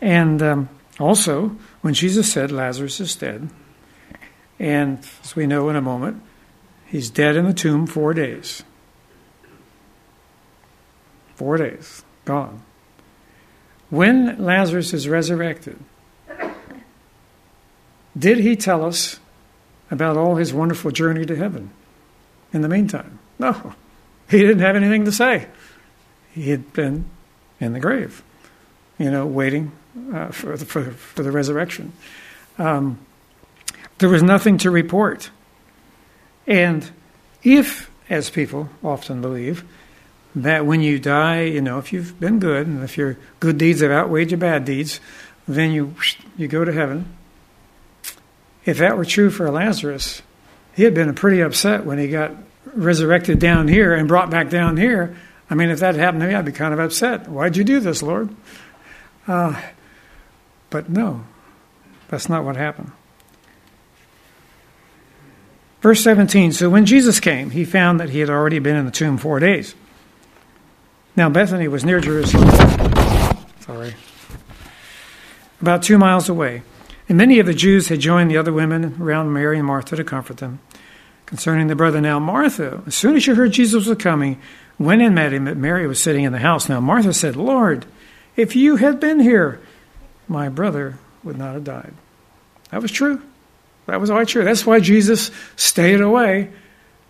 And 0.00 0.42
um, 0.42 0.68
also, 0.98 1.56
when 1.80 1.94
Jesus 1.94 2.32
said 2.32 2.52
Lazarus 2.52 3.00
is 3.00 3.16
dead, 3.16 3.48
and 4.58 4.98
as 5.22 5.34
we 5.34 5.46
know 5.46 5.68
in 5.68 5.76
a 5.76 5.80
moment, 5.80 6.22
he's 6.86 7.10
dead 7.10 7.36
in 7.36 7.46
the 7.46 7.54
tomb 7.54 7.86
four 7.86 8.14
days. 8.14 8.62
Four 11.34 11.56
days, 11.56 12.04
gone. 12.24 12.62
When 13.90 14.38
Lazarus 14.38 14.92
is 14.92 15.08
resurrected, 15.08 15.78
did 18.16 18.38
he 18.38 18.54
tell 18.54 18.84
us 18.84 19.18
about 19.90 20.16
all 20.16 20.36
his 20.36 20.52
wonderful 20.52 20.90
journey 20.90 21.24
to 21.24 21.36
heaven 21.36 21.70
in 22.52 22.62
the 22.62 22.68
meantime. 22.68 23.18
No, 23.38 23.74
he 24.30 24.38
didn't 24.38 24.60
have 24.60 24.76
anything 24.76 25.04
to 25.04 25.12
say. 25.12 25.46
He 26.32 26.50
had 26.50 26.72
been 26.72 27.04
in 27.60 27.72
the 27.72 27.80
grave, 27.80 28.22
you 28.98 29.10
know, 29.10 29.26
waiting 29.26 29.72
uh, 30.12 30.28
for, 30.28 30.56
the, 30.56 30.64
for, 30.64 30.90
for, 30.90 31.22
the 31.22 31.30
resurrection. 31.30 31.92
Um, 32.58 32.98
there 33.98 34.08
was 34.08 34.22
nothing 34.22 34.58
to 34.58 34.70
report. 34.70 35.30
And 36.46 36.88
if, 37.42 37.90
as 38.08 38.30
people 38.30 38.68
often 38.82 39.20
believe, 39.20 39.64
that 40.34 40.66
when 40.66 40.80
you 40.80 40.98
die, 40.98 41.42
you 41.42 41.60
know, 41.60 41.78
if 41.78 41.92
you've 41.92 42.18
been 42.18 42.38
good 42.38 42.66
and 42.66 42.82
if 42.82 42.98
your 42.98 43.16
good 43.40 43.58
deeds 43.58 43.80
have 43.80 43.90
outweighed 43.90 44.30
your 44.30 44.38
bad 44.38 44.64
deeds, 44.64 45.00
then 45.46 45.70
you 45.72 45.94
you 46.36 46.48
go 46.48 46.64
to 46.64 46.72
heaven. 46.72 47.14
If 48.64 48.78
that 48.78 48.96
were 48.96 49.04
true 49.04 49.30
for 49.30 49.50
Lazarus, 49.50 50.22
he 50.74 50.84
had 50.84 50.94
been 50.94 51.14
pretty 51.14 51.40
upset 51.40 51.84
when 51.84 51.98
he 51.98 52.08
got 52.08 52.32
resurrected 52.74 53.38
down 53.38 53.68
here 53.68 53.94
and 53.94 54.08
brought 54.08 54.30
back 54.30 54.50
down 54.50 54.76
here. 54.76 55.16
I 55.50 55.54
mean, 55.54 55.68
if 55.68 55.80
that 55.80 55.94
happened 55.94 56.22
to 56.22 56.28
me, 56.28 56.34
I'd 56.34 56.46
be 56.46 56.52
kind 56.52 56.72
of 56.72 56.80
upset. 56.80 57.28
Why'd 57.28 57.56
you 57.56 57.64
do 57.64 57.78
this, 57.78 58.02
Lord? 58.02 58.34
Uh, 59.26 59.60
but 60.70 60.88
no, 60.88 61.24
that's 62.08 62.28
not 62.28 62.44
what 62.44 62.56
happened. 62.56 62.92
Verse 65.80 66.02
17 66.02 66.52
So 66.52 66.70
when 66.70 66.86
Jesus 66.86 67.20
came, 67.20 67.50
he 67.50 67.64
found 67.64 68.00
that 68.00 68.10
he 68.10 68.20
had 68.20 68.30
already 68.30 68.58
been 68.58 68.76
in 68.76 68.86
the 68.86 68.90
tomb 68.90 69.18
four 69.18 69.38
days. 69.38 69.74
Now, 71.16 71.28
Bethany 71.28 71.68
was 71.68 71.84
near 71.84 72.00
Jerusalem. 72.00 72.50
Sorry. 73.60 73.94
About 75.60 75.82
two 75.82 75.96
miles 75.96 76.28
away. 76.28 76.62
And 77.08 77.18
many 77.18 77.38
of 77.38 77.46
the 77.46 77.54
Jews 77.54 77.88
had 77.88 78.00
joined 78.00 78.30
the 78.30 78.36
other 78.36 78.52
women 78.52 78.96
around 79.00 79.32
Mary 79.32 79.58
and 79.58 79.66
Martha 79.66 79.94
to 79.94 80.04
comfort 80.04 80.38
them. 80.38 80.60
Concerning 81.26 81.68
the 81.68 81.76
brother, 81.76 82.00
now 82.00 82.18
Martha, 82.18 82.82
as 82.86 82.94
soon 82.94 83.16
as 83.16 83.22
she 83.22 83.32
heard 83.32 83.52
Jesus 83.52 83.86
was 83.86 83.98
coming, 83.98 84.40
went 84.78 85.02
and 85.02 85.14
met 85.14 85.32
him, 85.32 85.44
but 85.44 85.56
Mary 85.56 85.86
was 85.86 86.00
sitting 86.00 86.24
in 86.24 86.32
the 86.32 86.38
house. 86.38 86.68
Now 86.68 86.80
Martha 86.80 87.12
said, 87.12 87.36
Lord, 87.36 87.86
if 88.36 88.56
you 88.56 88.76
had 88.76 89.00
been 89.00 89.20
here, 89.20 89.60
my 90.28 90.48
brother 90.48 90.98
would 91.22 91.38
not 91.38 91.54
have 91.54 91.64
died. 91.64 91.92
That 92.70 92.82
was 92.82 92.90
true. 92.90 93.22
That 93.86 94.00
was 94.00 94.10
all 94.10 94.24
true. 94.24 94.44
That's 94.44 94.66
why 94.66 94.80
Jesus 94.80 95.30
stayed 95.56 96.00
away, 96.00 96.50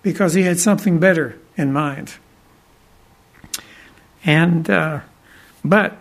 because 0.03 0.35
he 0.35 0.43
had 0.43 0.59
something 0.59 0.99
better 0.99 1.39
in 1.57 1.73
mind. 1.73 2.15
And, 4.25 4.69
uh, 4.69 5.01
but, 5.65 5.97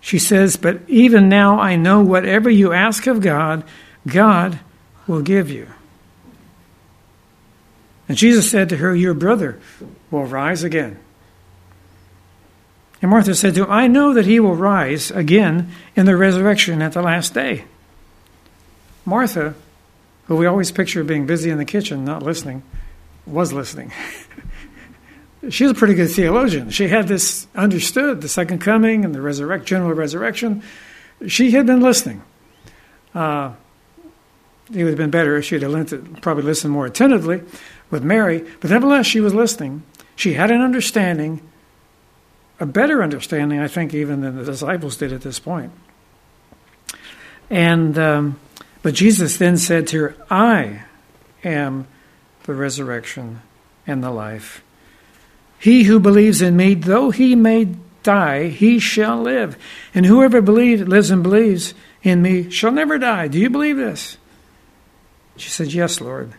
she 0.00 0.18
says, 0.18 0.56
but 0.56 0.80
even 0.88 1.28
now 1.28 1.60
I 1.60 1.76
know 1.76 2.02
whatever 2.02 2.48
you 2.48 2.72
ask 2.72 3.06
of 3.06 3.20
God, 3.20 3.64
God 4.06 4.58
will 5.06 5.22
give 5.22 5.50
you. 5.50 5.68
And 8.08 8.16
Jesus 8.16 8.50
said 8.50 8.68
to 8.68 8.76
her, 8.76 8.94
Your 8.94 9.14
brother 9.14 9.58
will 10.10 10.24
rise 10.24 10.62
again. 10.62 10.98
And 13.04 13.10
Martha 13.10 13.34
said 13.34 13.54
to 13.56 13.64
him, 13.64 13.70
I 13.70 13.86
know 13.86 14.14
that 14.14 14.24
he 14.24 14.40
will 14.40 14.56
rise 14.56 15.10
again 15.10 15.70
in 15.94 16.06
the 16.06 16.16
resurrection 16.16 16.80
at 16.80 16.94
the 16.94 17.02
last 17.02 17.34
day. 17.34 17.66
Martha, 19.04 19.54
who 20.24 20.36
we 20.36 20.46
always 20.46 20.72
picture 20.72 21.04
being 21.04 21.26
busy 21.26 21.50
in 21.50 21.58
the 21.58 21.66
kitchen, 21.66 22.06
not 22.06 22.22
listening, 22.22 22.62
was 23.26 23.52
listening. 23.52 23.92
She's 25.50 25.70
a 25.70 25.74
pretty 25.74 25.92
good 25.92 26.12
theologian. 26.12 26.70
She 26.70 26.88
had 26.88 27.06
this 27.06 27.46
understood 27.54 28.22
the 28.22 28.28
second 28.28 28.60
coming 28.60 29.04
and 29.04 29.14
the 29.14 29.20
resurrect, 29.20 29.66
general 29.66 29.92
resurrection. 29.92 30.62
She 31.26 31.50
had 31.50 31.66
been 31.66 31.80
listening. 31.80 32.22
Uh, 33.14 33.52
it 34.72 34.82
would 34.82 34.92
have 34.92 34.96
been 34.96 35.10
better 35.10 35.36
if 35.36 35.44
she 35.44 35.58
had 35.58 36.22
probably 36.22 36.44
listened 36.44 36.72
more 36.72 36.86
attentively 36.86 37.42
with 37.90 38.02
Mary, 38.02 38.46
but 38.60 38.70
nevertheless, 38.70 39.04
she 39.04 39.20
was 39.20 39.34
listening. 39.34 39.82
She 40.16 40.32
had 40.32 40.50
an 40.50 40.62
understanding 40.62 41.42
a 42.64 42.66
better 42.66 43.02
understanding, 43.02 43.60
I 43.60 43.68
think, 43.68 43.92
even 43.92 44.22
than 44.22 44.38
the 44.38 44.44
disciples 44.44 44.96
did 44.96 45.12
at 45.12 45.20
this 45.20 45.38
point. 45.38 45.70
And 47.50 47.98
um, 47.98 48.40
but 48.80 48.94
Jesus 48.94 49.36
then 49.36 49.58
said 49.58 49.86
to 49.88 50.00
her, 50.00 50.16
"I 50.30 50.84
am 51.44 51.86
the 52.44 52.54
resurrection 52.54 53.42
and 53.86 54.02
the 54.02 54.10
life. 54.10 54.64
He 55.58 55.82
who 55.82 56.00
believes 56.00 56.40
in 56.40 56.56
me, 56.56 56.72
though 56.72 57.10
he 57.10 57.36
may 57.36 57.68
die, 58.02 58.48
he 58.48 58.78
shall 58.78 59.20
live. 59.20 59.58
And 59.94 60.06
whoever 60.06 60.40
believes, 60.40 60.88
lives 60.88 61.10
and 61.10 61.22
believes 61.22 61.74
in 62.02 62.22
me 62.22 62.48
shall 62.48 62.72
never 62.72 62.96
die. 62.96 63.28
Do 63.28 63.38
you 63.38 63.50
believe 63.50 63.76
this?" 63.76 64.16
She 65.36 65.50
said, 65.50 65.74
"Yes, 65.74 66.00
Lord." 66.00 66.32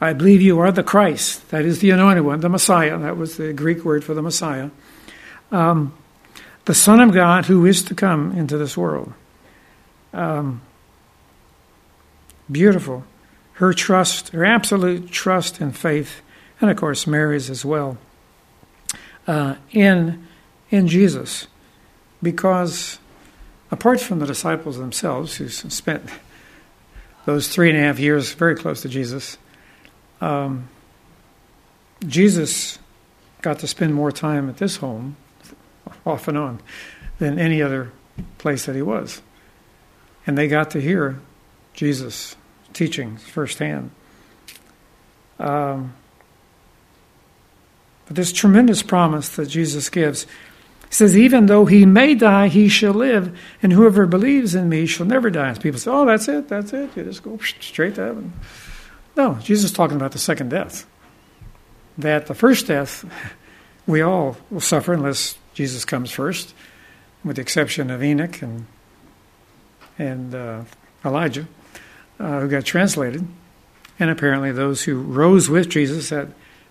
I 0.00 0.14
believe 0.14 0.40
you 0.40 0.60
are 0.60 0.72
the 0.72 0.84
Christ, 0.84 1.50
that 1.50 1.64
is 1.64 1.80
the 1.80 1.90
anointed 1.90 2.24
one, 2.24 2.40
the 2.40 2.48
Messiah. 2.48 2.96
That 2.96 3.18
was 3.18 3.36
the 3.36 3.52
Greek 3.52 3.84
word 3.84 4.02
for 4.02 4.14
the 4.14 4.22
Messiah 4.22 4.70
um, 5.50 5.94
the 6.64 6.74
Son 6.74 7.00
of 7.00 7.12
God 7.12 7.46
who 7.46 7.64
is 7.64 7.82
to 7.84 7.94
come 7.94 8.32
into 8.32 8.58
this 8.58 8.76
world. 8.76 9.12
Um, 10.12 10.62
beautiful. 12.50 13.04
Her 13.54 13.72
trust, 13.72 14.30
her 14.30 14.44
absolute 14.44 15.10
trust 15.10 15.60
and 15.60 15.76
faith, 15.76 16.20
and 16.60 16.70
of 16.70 16.76
course 16.76 17.06
Mary's 17.06 17.50
as 17.50 17.64
well, 17.64 17.98
uh, 19.26 19.56
in, 19.72 20.26
in 20.70 20.88
Jesus. 20.88 21.46
Because 22.22 22.98
apart 23.70 24.00
from 24.00 24.18
the 24.18 24.26
disciples 24.26 24.78
themselves, 24.78 25.36
who 25.36 25.48
spent 25.48 26.04
those 27.24 27.48
three 27.48 27.68
and 27.68 27.78
a 27.78 27.82
half 27.82 27.98
years 27.98 28.32
very 28.32 28.54
close 28.54 28.82
to 28.82 28.88
Jesus, 28.88 29.38
um, 30.20 30.68
Jesus 32.06 32.78
got 33.42 33.58
to 33.60 33.66
spend 33.66 33.94
more 33.94 34.12
time 34.12 34.48
at 34.48 34.58
this 34.58 34.76
home 34.76 35.16
off 36.08 36.28
and 36.28 36.36
on 36.38 36.60
than 37.18 37.38
any 37.38 37.62
other 37.62 37.92
place 38.38 38.66
that 38.66 38.74
he 38.74 38.82
was. 38.82 39.22
And 40.26 40.36
they 40.36 40.48
got 40.48 40.70
to 40.72 40.80
hear 40.80 41.20
Jesus 41.74 42.36
teaching 42.72 43.16
firsthand. 43.16 43.90
Um, 45.38 45.94
but 48.06 48.16
this 48.16 48.32
tremendous 48.32 48.82
promise 48.82 49.28
that 49.30 49.46
Jesus 49.46 49.88
gives 49.88 50.26
he 50.88 50.94
says, 50.94 51.16
Even 51.16 51.46
though 51.46 51.66
he 51.66 51.84
may 51.84 52.14
die, 52.14 52.48
he 52.48 52.68
shall 52.68 52.94
live, 52.94 53.38
and 53.62 53.72
whoever 53.72 54.06
believes 54.06 54.54
in 54.54 54.68
me 54.68 54.86
shall 54.86 55.06
never 55.06 55.30
die. 55.30 55.50
And 55.50 55.60
people 55.60 55.78
say, 55.78 55.90
Oh, 55.90 56.06
that's 56.06 56.28
it, 56.28 56.48
that's 56.48 56.72
it. 56.72 56.96
You 56.96 57.04
just 57.04 57.22
go 57.22 57.38
straight 57.38 57.94
to 57.96 58.06
heaven. 58.06 58.32
No, 59.16 59.34
Jesus 59.42 59.70
is 59.70 59.76
talking 59.76 59.96
about 59.96 60.12
the 60.12 60.18
second 60.18 60.48
death. 60.48 60.86
That 61.98 62.26
the 62.26 62.34
first 62.34 62.68
death, 62.68 63.04
we 63.86 64.00
all 64.00 64.38
will 64.50 64.60
suffer 64.60 64.94
unless 64.94 65.36
Jesus 65.58 65.84
comes 65.84 66.12
first, 66.12 66.54
with 67.24 67.34
the 67.34 67.42
exception 67.42 67.90
of 67.90 68.00
Enoch 68.00 68.42
and 68.42 68.66
and 69.98 70.32
uh, 70.32 70.62
Elijah, 71.04 71.48
uh, 72.20 72.38
who 72.38 72.48
got 72.48 72.64
translated, 72.64 73.26
and 73.98 74.08
apparently 74.08 74.52
those 74.52 74.84
who 74.84 75.02
rose 75.02 75.48
with 75.48 75.68
Jesus 75.68 76.12
at 76.12 76.28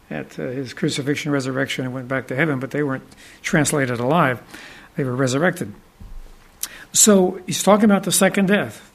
at 0.10 0.40
uh, 0.40 0.44
his 0.44 0.74
crucifixion, 0.74 1.34
resurrection, 1.34 1.84
and 1.84 1.94
went 1.94 2.08
back 2.08 2.28
to 2.28 2.36
heaven, 2.38 2.62
but 2.62 2.72
they 2.72 2.82
weren't 2.82 3.04
translated 3.42 4.00
alive; 4.00 4.42
they 4.96 5.04
were 5.04 5.18
resurrected. 5.18 5.74
So 6.94 7.42
he's 7.46 7.62
talking 7.62 7.92
about 7.92 8.04
the 8.04 8.14
second 8.14 8.46
death, 8.46 8.90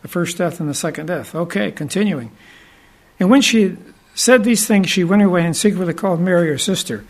the 0.00 0.08
first 0.08 0.38
death 0.38 0.58
and 0.58 0.70
the 0.70 0.74
second 0.74 1.04
death. 1.04 1.34
Okay, 1.34 1.70
continuing. 1.70 2.30
And 3.20 3.28
when 3.28 3.42
she 3.42 3.76
said 4.14 4.42
these 4.42 4.66
things, 4.66 4.88
she 4.88 5.04
went 5.04 5.20
away 5.20 5.44
and 5.44 5.54
secretly 5.54 5.92
called 5.92 6.20
Mary, 6.20 6.48
her 6.48 6.56
sister 6.56 7.04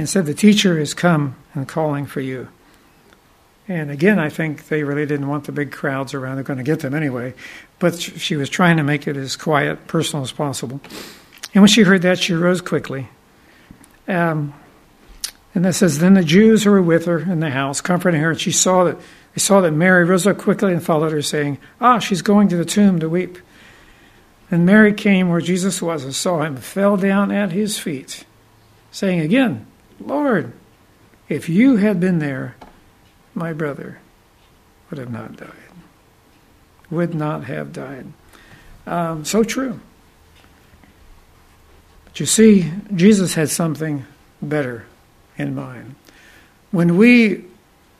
and 0.00 0.08
said, 0.08 0.26
The 0.26 0.34
teacher 0.34 0.78
is 0.78 0.94
come 0.94 1.36
and 1.54 1.68
calling 1.68 2.06
for 2.06 2.20
you. 2.20 2.48
And 3.68 3.90
again, 3.90 4.18
I 4.18 4.30
think 4.30 4.66
they 4.66 4.82
really 4.82 5.06
didn't 5.06 5.28
want 5.28 5.44
the 5.44 5.52
big 5.52 5.70
crowds 5.70 6.12
around. 6.12 6.36
They're 6.36 6.42
going 6.42 6.58
to 6.58 6.64
get 6.64 6.80
them 6.80 6.94
anyway. 6.94 7.34
But 7.78 8.00
she 8.00 8.34
was 8.34 8.50
trying 8.50 8.78
to 8.78 8.82
make 8.82 9.06
it 9.06 9.16
as 9.16 9.36
quiet, 9.36 9.86
personal 9.86 10.24
as 10.24 10.32
possible. 10.32 10.80
And 11.54 11.62
when 11.62 11.68
she 11.68 11.82
heard 11.82 12.02
that, 12.02 12.18
she 12.18 12.34
rose 12.34 12.60
quickly. 12.60 13.08
Um, 14.08 14.54
and 15.54 15.64
that 15.64 15.74
says, 15.74 16.00
Then 16.00 16.14
the 16.14 16.24
Jews 16.24 16.64
who 16.64 16.70
were 16.70 16.82
with 16.82 17.04
her 17.04 17.20
in 17.20 17.38
the 17.40 17.50
house, 17.50 17.80
comforting 17.80 18.20
her, 18.20 18.30
and 18.30 18.40
she 18.40 18.50
saw 18.50 18.84
that 18.84 18.96
they 19.34 19.40
saw 19.40 19.60
that 19.60 19.70
Mary 19.70 20.04
rose 20.04 20.26
up 20.26 20.38
quickly 20.38 20.72
and 20.72 20.82
followed 20.82 21.12
her, 21.12 21.22
saying, 21.22 21.58
Ah, 21.80 22.00
she's 22.00 22.22
going 22.22 22.48
to 22.48 22.56
the 22.56 22.64
tomb 22.64 22.98
to 23.00 23.08
weep. 23.08 23.38
And 24.50 24.66
Mary 24.66 24.92
came 24.92 25.28
where 25.28 25.40
Jesus 25.40 25.80
was 25.80 26.02
and 26.02 26.14
saw 26.14 26.42
him, 26.42 26.56
fell 26.56 26.96
down 26.96 27.30
at 27.30 27.52
his 27.52 27.78
feet, 27.78 28.24
saying 28.90 29.20
again, 29.20 29.66
Lord, 30.00 30.52
if 31.28 31.48
you 31.48 31.76
had 31.76 32.00
been 32.00 32.18
there, 32.18 32.56
my 33.34 33.52
brother 33.52 34.00
would 34.88 34.98
have 34.98 35.12
not 35.12 35.36
died. 35.36 35.52
Would 36.90 37.14
not 37.14 37.44
have 37.44 37.72
died. 37.72 38.06
Um, 38.86 39.24
so 39.24 39.44
true. 39.44 39.78
But 42.06 42.18
you 42.18 42.26
see, 42.26 42.72
Jesus 42.94 43.34
had 43.34 43.50
something 43.50 44.04
better 44.42 44.86
in 45.36 45.54
mind. 45.54 45.94
When 46.72 46.96
we 46.96 47.44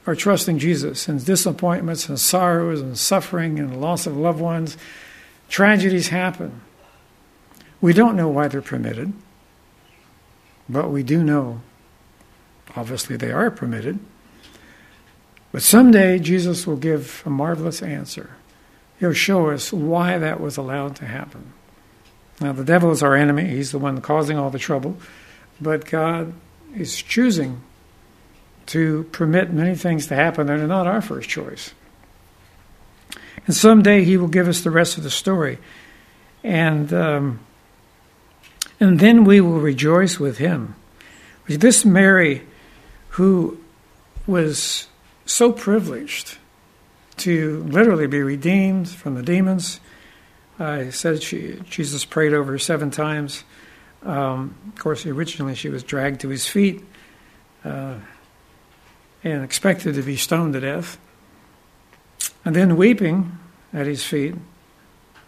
are 0.07 0.15
trusting 0.15 0.59
Jesus 0.59 1.09
and 1.09 1.25
disappointments 1.25 2.09
and 2.09 2.19
sorrows 2.19 2.81
and 2.81 2.99
suffering 2.99 3.59
and 3.59 3.81
loss 3.81 4.07
of 4.07 4.17
loved 4.17 4.41
ones, 4.41 4.77
tragedies 5.49 6.09
happen. 6.09 6.63
We 7.81 7.93
don't 7.93 8.17
know 8.17 8.29
why 8.29 8.49
they're 8.49 8.63
permitted, 8.63 9.13
but 10.69 10.91
we 10.91 11.03
do 11.03 11.23
know, 11.23 11.61
obviously, 12.77 13.17
they 13.17 13.33
are 13.33 13.51
permitted. 13.51 13.99
But 15.53 15.63
someday 15.63 16.19
Jesus 16.19 16.67
will 16.67 16.77
give 16.77 17.23
a 17.27 17.31
marvelous 17.31 17.83
answer. 17.83 18.31
He'll 18.99 19.13
show 19.13 19.51
us 19.51 19.73
why 19.73 20.19
that 20.19 20.41
was 20.41 20.57
allowed 20.57 20.97
to 20.97 21.07
happen. 21.07 21.53
Now, 22.41 22.53
the 22.53 22.65
devil 22.65 22.91
is 22.91 23.03
our 23.03 23.15
enemy, 23.15 23.47
he's 23.49 23.73
the 23.73 23.79
one 23.79 24.01
causing 24.01 24.39
all 24.39 24.51
the 24.51 24.59
trouble, 24.59 24.97
but 25.61 25.85
God 25.85 26.33
is 26.75 27.03
choosing 27.03 27.61
to 28.67 29.05
permit 29.13 29.53
many 29.53 29.75
things 29.75 30.07
to 30.07 30.15
happen 30.15 30.47
that 30.47 30.59
are 30.59 30.67
not 30.67 30.87
our 30.87 31.03
first 31.03 31.29
choice. 31.29 31.75
And 33.47 33.55
someday 33.55 34.05
he 34.05 34.17
will 34.17 34.29
give 34.29 34.49
us 34.49 34.63
the 34.63 34.71
rest 34.71 34.97
of 34.97 35.03
the 35.03 35.11
story. 35.11 35.59
And, 36.45 36.93
um, 36.93 37.41
and 38.79 39.01
then 39.01 39.25
we 39.25 39.41
will 39.41 39.61
rejoice 39.61 40.19
with 40.19 40.39
him. 40.39 40.77
This 41.47 41.85
Mary, 41.85 42.47
who 43.21 43.61
was 44.27 44.89
so 45.27 45.53
privileged 45.53 46.39
to 47.19 47.63
literally 47.65 48.07
be 48.07 48.23
redeemed 48.23 48.89
from 48.89 49.15
the 49.15 49.23
demons, 49.23 49.79
I 50.59 50.89
said 50.89 51.23
she, 51.23 51.61
Jesus 51.69 52.07
prayed 52.07 52.33
over 52.33 52.53
her 52.53 52.59
seven 52.59 52.91
times. 52.91 53.45
Um, 54.05 54.57
of 54.69 54.81
course, 54.81 55.05
originally 55.05 55.55
she 55.55 55.69
was 55.69 55.83
dragged 55.83 56.23
to 56.23 56.31
his 56.31 56.47
feet 56.47 56.83
uh, 57.63 57.97
and 59.23 59.45
expected 59.45 59.97
to 59.97 60.03
be 60.03 60.17
stoned 60.17 60.55
to 60.55 60.61
death. 60.61 60.99
And 62.47 62.57
then 62.57 62.79
weeping 62.79 63.39
at 63.75 63.87
his 63.87 64.03
feet, 64.03 64.35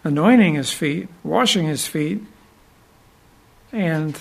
anointing 0.02 0.54
his 0.54 0.72
feet, 0.72 1.10
washing 1.22 1.66
his 1.66 1.86
feet. 1.86 2.22
And 3.72 4.18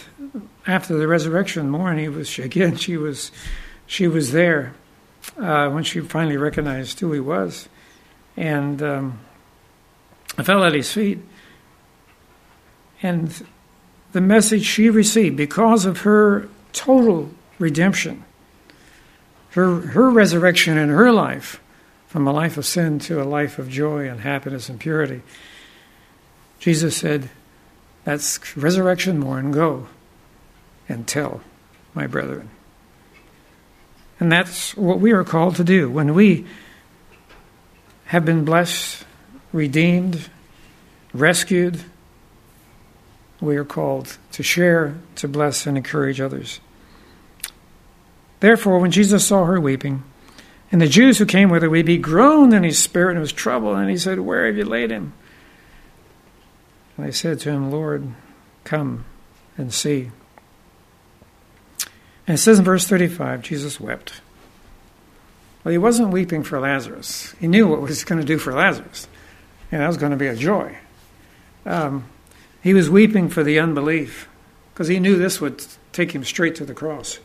after 0.65 0.97
the 0.97 1.07
resurrection 1.07 1.69
morning, 1.69 2.03
he 2.03 2.09
was 2.09 2.39
again. 2.39 2.75
She 2.77 2.97
was, 2.97 3.31
she 3.85 4.07
was 4.07 4.31
there 4.31 4.73
uh, 5.37 5.69
when 5.69 5.83
she 5.83 5.99
finally 5.99 6.37
recognized 6.37 6.99
who 7.01 7.11
he 7.11 7.19
was, 7.19 7.67
and 8.37 8.81
um, 8.81 9.19
I 10.37 10.43
fell 10.43 10.63
at 10.63 10.73
his 10.73 10.91
feet. 10.91 11.19
And 13.03 13.45
the 14.13 14.21
message 14.21 14.63
she 14.63 14.89
received 14.89 15.35
because 15.35 15.85
of 15.85 16.01
her 16.01 16.47
total 16.71 17.31
redemption, 17.59 18.23
her, 19.51 19.81
her 19.81 20.09
resurrection 20.09 20.77
in 20.77 20.89
her 20.89 21.11
life 21.11 21.61
from 22.07 22.27
a 22.27 22.31
life 22.31 22.57
of 22.57 22.65
sin 22.65 22.99
to 22.99 23.21
a 23.21 23.25
life 23.25 23.57
of 23.57 23.69
joy 23.69 24.07
and 24.07 24.21
happiness 24.21 24.69
and 24.69 24.79
purity. 24.79 25.21
Jesus 26.59 26.95
said, 26.95 27.29
That's 28.03 28.57
resurrection 28.57 29.19
morn, 29.19 29.51
go 29.51 29.87
and 30.89 31.07
tell 31.07 31.41
my 31.93 32.07
brethren. 32.07 32.49
And 34.19 34.31
that's 34.31 34.75
what 34.75 34.99
we 34.99 35.11
are 35.11 35.23
called 35.23 35.55
to 35.55 35.63
do. 35.63 35.89
When 35.89 36.13
we 36.13 36.45
have 38.05 38.25
been 38.25 38.45
blessed, 38.45 39.05
redeemed, 39.51 40.29
rescued, 41.13 41.83
we 43.39 43.57
are 43.57 43.65
called 43.65 44.17
to 44.33 44.43
share, 44.43 44.97
to 45.15 45.27
bless, 45.27 45.65
and 45.65 45.75
encourage 45.75 46.21
others. 46.21 46.59
Therefore, 48.39 48.79
when 48.79 48.91
Jesus 48.91 49.25
saw 49.25 49.45
her 49.45 49.59
weeping, 49.59 50.03
and 50.71 50.81
the 50.81 50.87
Jews 50.87 51.17
who 51.17 51.25
came 51.25 51.49
with 51.49 51.63
her 51.63 51.69
weeping, 51.69 51.95
he 51.95 51.97
groaned 51.97 52.53
in 52.53 52.63
his 52.63 52.77
spirit 52.77 53.11
and 53.11 53.19
was 53.19 53.33
troubled, 53.33 53.77
and 53.77 53.89
he 53.89 53.97
said, 53.97 54.19
Where 54.19 54.45
have 54.45 54.57
you 54.57 54.65
laid 54.65 54.91
him? 54.91 55.13
And 56.97 57.05
they 57.05 57.11
said 57.11 57.39
to 57.41 57.51
him, 57.51 57.71
Lord, 57.71 58.13
come 58.63 59.05
and 59.57 59.73
see. 59.73 60.11
And 62.27 62.35
it 62.35 62.37
says 62.37 62.59
in 62.59 62.65
verse 62.65 62.87
35, 62.87 63.41
Jesus 63.41 63.79
wept. 63.79 64.21
Well, 65.63 65.71
he 65.71 65.77
wasn't 65.77 66.09
weeping 66.09 66.43
for 66.43 66.59
Lazarus. 66.59 67.35
He 67.39 67.47
knew 67.47 67.67
what 67.67 67.81
was 67.81 68.03
going 68.03 68.19
to 68.19 68.25
do 68.25 68.37
for 68.37 68.53
Lazarus, 68.53 69.07
and 69.71 69.81
that 69.81 69.87
was 69.87 69.97
going 69.97 70.11
to 70.11 70.17
be 70.17 70.27
a 70.27 70.35
joy. 70.35 70.77
Um, 71.65 72.05
he 72.63 72.73
was 72.73 72.89
weeping 72.89 73.29
for 73.29 73.43
the 73.43 73.59
unbelief 73.59 74.27
because 74.73 74.87
he 74.87 74.99
knew 74.99 75.17
this 75.17 75.39
would 75.39 75.65
take 75.91 76.13
him 76.13 76.23
straight 76.23 76.55
to 76.55 76.65
the 76.65 76.73
cross. 76.73 77.19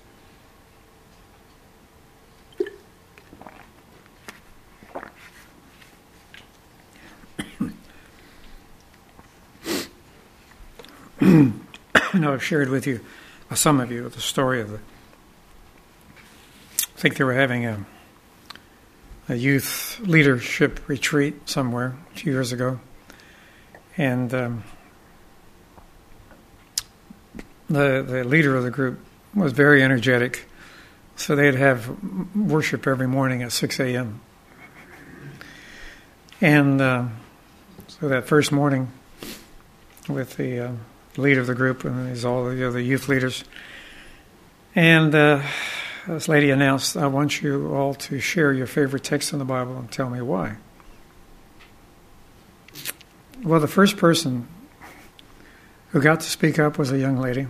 I've 12.33 12.45
shared 12.45 12.69
with 12.69 12.87
you, 12.87 13.01
some 13.55 13.81
of 13.81 13.91
you, 13.91 14.09
the 14.09 14.21
story 14.21 14.61
of 14.61 14.71
the. 14.71 14.79
I 16.79 16.99
think 16.99 17.17
they 17.17 17.25
were 17.25 17.35
having 17.35 17.67
a, 17.67 17.85
a 19.29 19.35
youth 19.35 20.01
leadership 20.01 20.89
retreat 20.89 21.49
somewhere 21.49 21.97
a 22.15 22.19
few 22.19 22.33
years 22.33 22.53
ago, 22.53 22.81
and 23.97 24.33
um, 24.33 24.65
the 27.69 28.03
the 28.03 28.25
leader 28.25 28.57
of 28.57 28.65
the 28.65 28.71
group 28.71 28.99
was 29.35 29.53
very 29.53 29.83
energetic, 29.83 30.49
so 31.17 31.37
they'd 31.37 31.55
have 31.55 31.91
worship 32.35 32.87
every 32.87 33.09
morning 33.09 33.43
at 33.43 33.53
six 33.53 33.79
a.m. 33.79 34.21
And 36.41 36.81
uh, 36.81 37.07
so 37.89 38.09
that 38.09 38.27
first 38.27 38.53
morning, 38.53 38.91
with 40.09 40.37
the 40.37 40.61
uh, 40.61 40.73
leader 41.17 41.41
of 41.41 41.47
the 41.47 41.55
group, 41.55 41.85
and 41.85 42.09
he's 42.09 42.25
all 42.25 42.49
the 42.49 42.67
other 42.67 42.81
youth 42.81 43.09
leaders. 43.09 43.45
And 44.75 45.15
uh, 45.15 45.43
this 46.07 46.29
lady 46.29 46.51
announced, 46.51 46.97
I 46.97 47.07
want 47.07 47.43
you 47.43 47.75
all 47.75 47.95
to 47.95 48.21
share 48.21 48.53
your 48.53 48.67
favorite 48.67 49.05
text 49.05 49.33
in 49.33 49.39
the 49.39 49.45
Bible 49.45 49.77
and 49.77 49.91
tell 49.91 50.11
me 50.11 50.21
why. 50.21 50.57
Well, 53.43 53.61
the 53.61 53.69
first 53.69 53.97
person 53.97 54.49
who 55.91 56.01
got 56.01 56.21
to 56.21 56.29
speak 56.29 56.59
up 56.59 56.79
was 56.79 56.93
a 56.93 56.99
young 56.99 57.19
lady. 57.19 57.47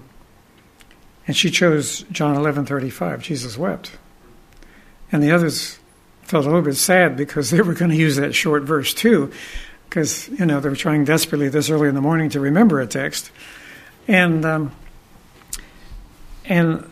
And 1.26 1.37
she 1.37 1.50
chose 1.50 2.05
John 2.12 2.37
11:35, 2.37 3.20
Jesus 3.20 3.59
wept. 3.59 3.92
And 5.11 5.22
the 5.22 5.33
others 5.33 5.79
felt 6.22 6.44
a 6.44 6.48
little 6.48 6.62
bit 6.62 6.76
sad 6.76 7.16
because 7.16 7.50
they 7.50 7.61
were 7.61 7.74
going 7.74 7.90
to 7.90 7.96
use 7.96 8.16
that 8.16 8.35
short 8.35 8.62
verse 8.64 8.92
too 8.94 9.33
because 9.88 10.29
you 10.29 10.44
know 10.44 10.61
they 10.61 10.68
were 10.68 10.77
trying 10.77 11.05
desperately 11.05 11.49
this 11.49 11.70
early 11.70 11.88
in 11.88 11.94
the 11.94 12.01
morning 12.01 12.29
to 12.31 12.40
remember 12.40 12.81
a 12.81 12.87
text, 12.87 13.31
and 14.07 14.44
um, 14.44 14.72
and 16.44 16.90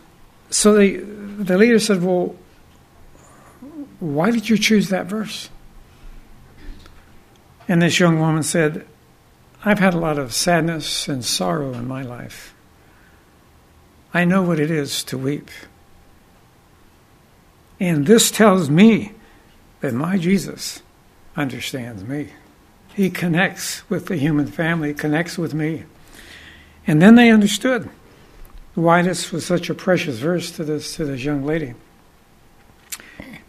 so 0.49 0.73
the 0.73 0.97
the 0.97 1.57
leader 1.57 1.79
said, 1.79 2.03
"Well, 2.03 2.35
why 3.99 4.31
did 4.31 4.49
you 4.49 4.57
choose 4.57 4.89
that 4.89 5.05
verse?" 5.05 5.49
And 7.67 7.81
this 7.81 7.99
young 7.99 8.19
woman 8.19 8.43
said, 8.43 8.85
"I've 9.63 9.79
had 9.79 9.93
a 9.93 9.99
lot 9.99 10.17
of 10.17 10.33
sadness 10.33 11.07
and 11.07 11.23
sorrow 11.23 11.73
in 11.73 11.87
my 11.87 12.01
life. 12.01 12.53
I 14.13 14.25
know 14.25 14.41
what 14.41 14.59
it 14.59 14.71
is 14.71 15.03
to 15.05 15.17
weep." 15.17 15.49
And 17.79 18.07
this 18.07 18.31
tells 18.31 18.69
me 18.69 19.11
that 19.81 19.93
my 19.93 20.17
Jesus 20.17 20.81
understands 21.35 22.03
me. 22.03 22.29
He 22.95 23.09
connects 23.09 23.87
with 23.89 24.05
the 24.05 24.15
human 24.15 24.47
family, 24.47 24.93
connects 24.93 25.37
with 25.37 25.53
me. 25.53 25.83
And 26.87 27.01
then 27.01 27.15
they 27.15 27.29
understood 27.29 27.89
why 28.73 29.01
this 29.01 29.33
was 29.33 29.45
such 29.45 29.69
a 29.69 29.73
precious 29.73 30.17
verse 30.17 30.49
to 30.51 30.63
this, 30.63 30.95
to 30.95 31.03
this 31.03 31.21
young 31.21 31.45
lady. 31.45 31.73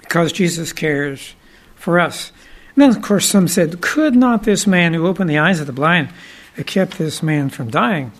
Because 0.00 0.32
Jesus 0.32 0.72
cares 0.72 1.36
for 1.76 2.00
us. 2.00 2.32
And 2.74 2.82
then, 2.82 2.90
of 2.90 3.02
course, 3.02 3.28
some 3.28 3.46
said, 3.46 3.80
Could 3.80 4.16
not 4.16 4.42
this 4.42 4.66
man 4.66 4.94
who 4.94 5.06
opened 5.06 5.30
the 5.30 5.38
eyes 5.38 5.60
of 5.60 5.68
the 5.68 5.72
blind 5.72 6.08
have 6.56 6.66
kept 6.66 6.98
this 6.98 7.22
man 7.22 7.48
from 7.48 7.70
dying? 7.70 8.10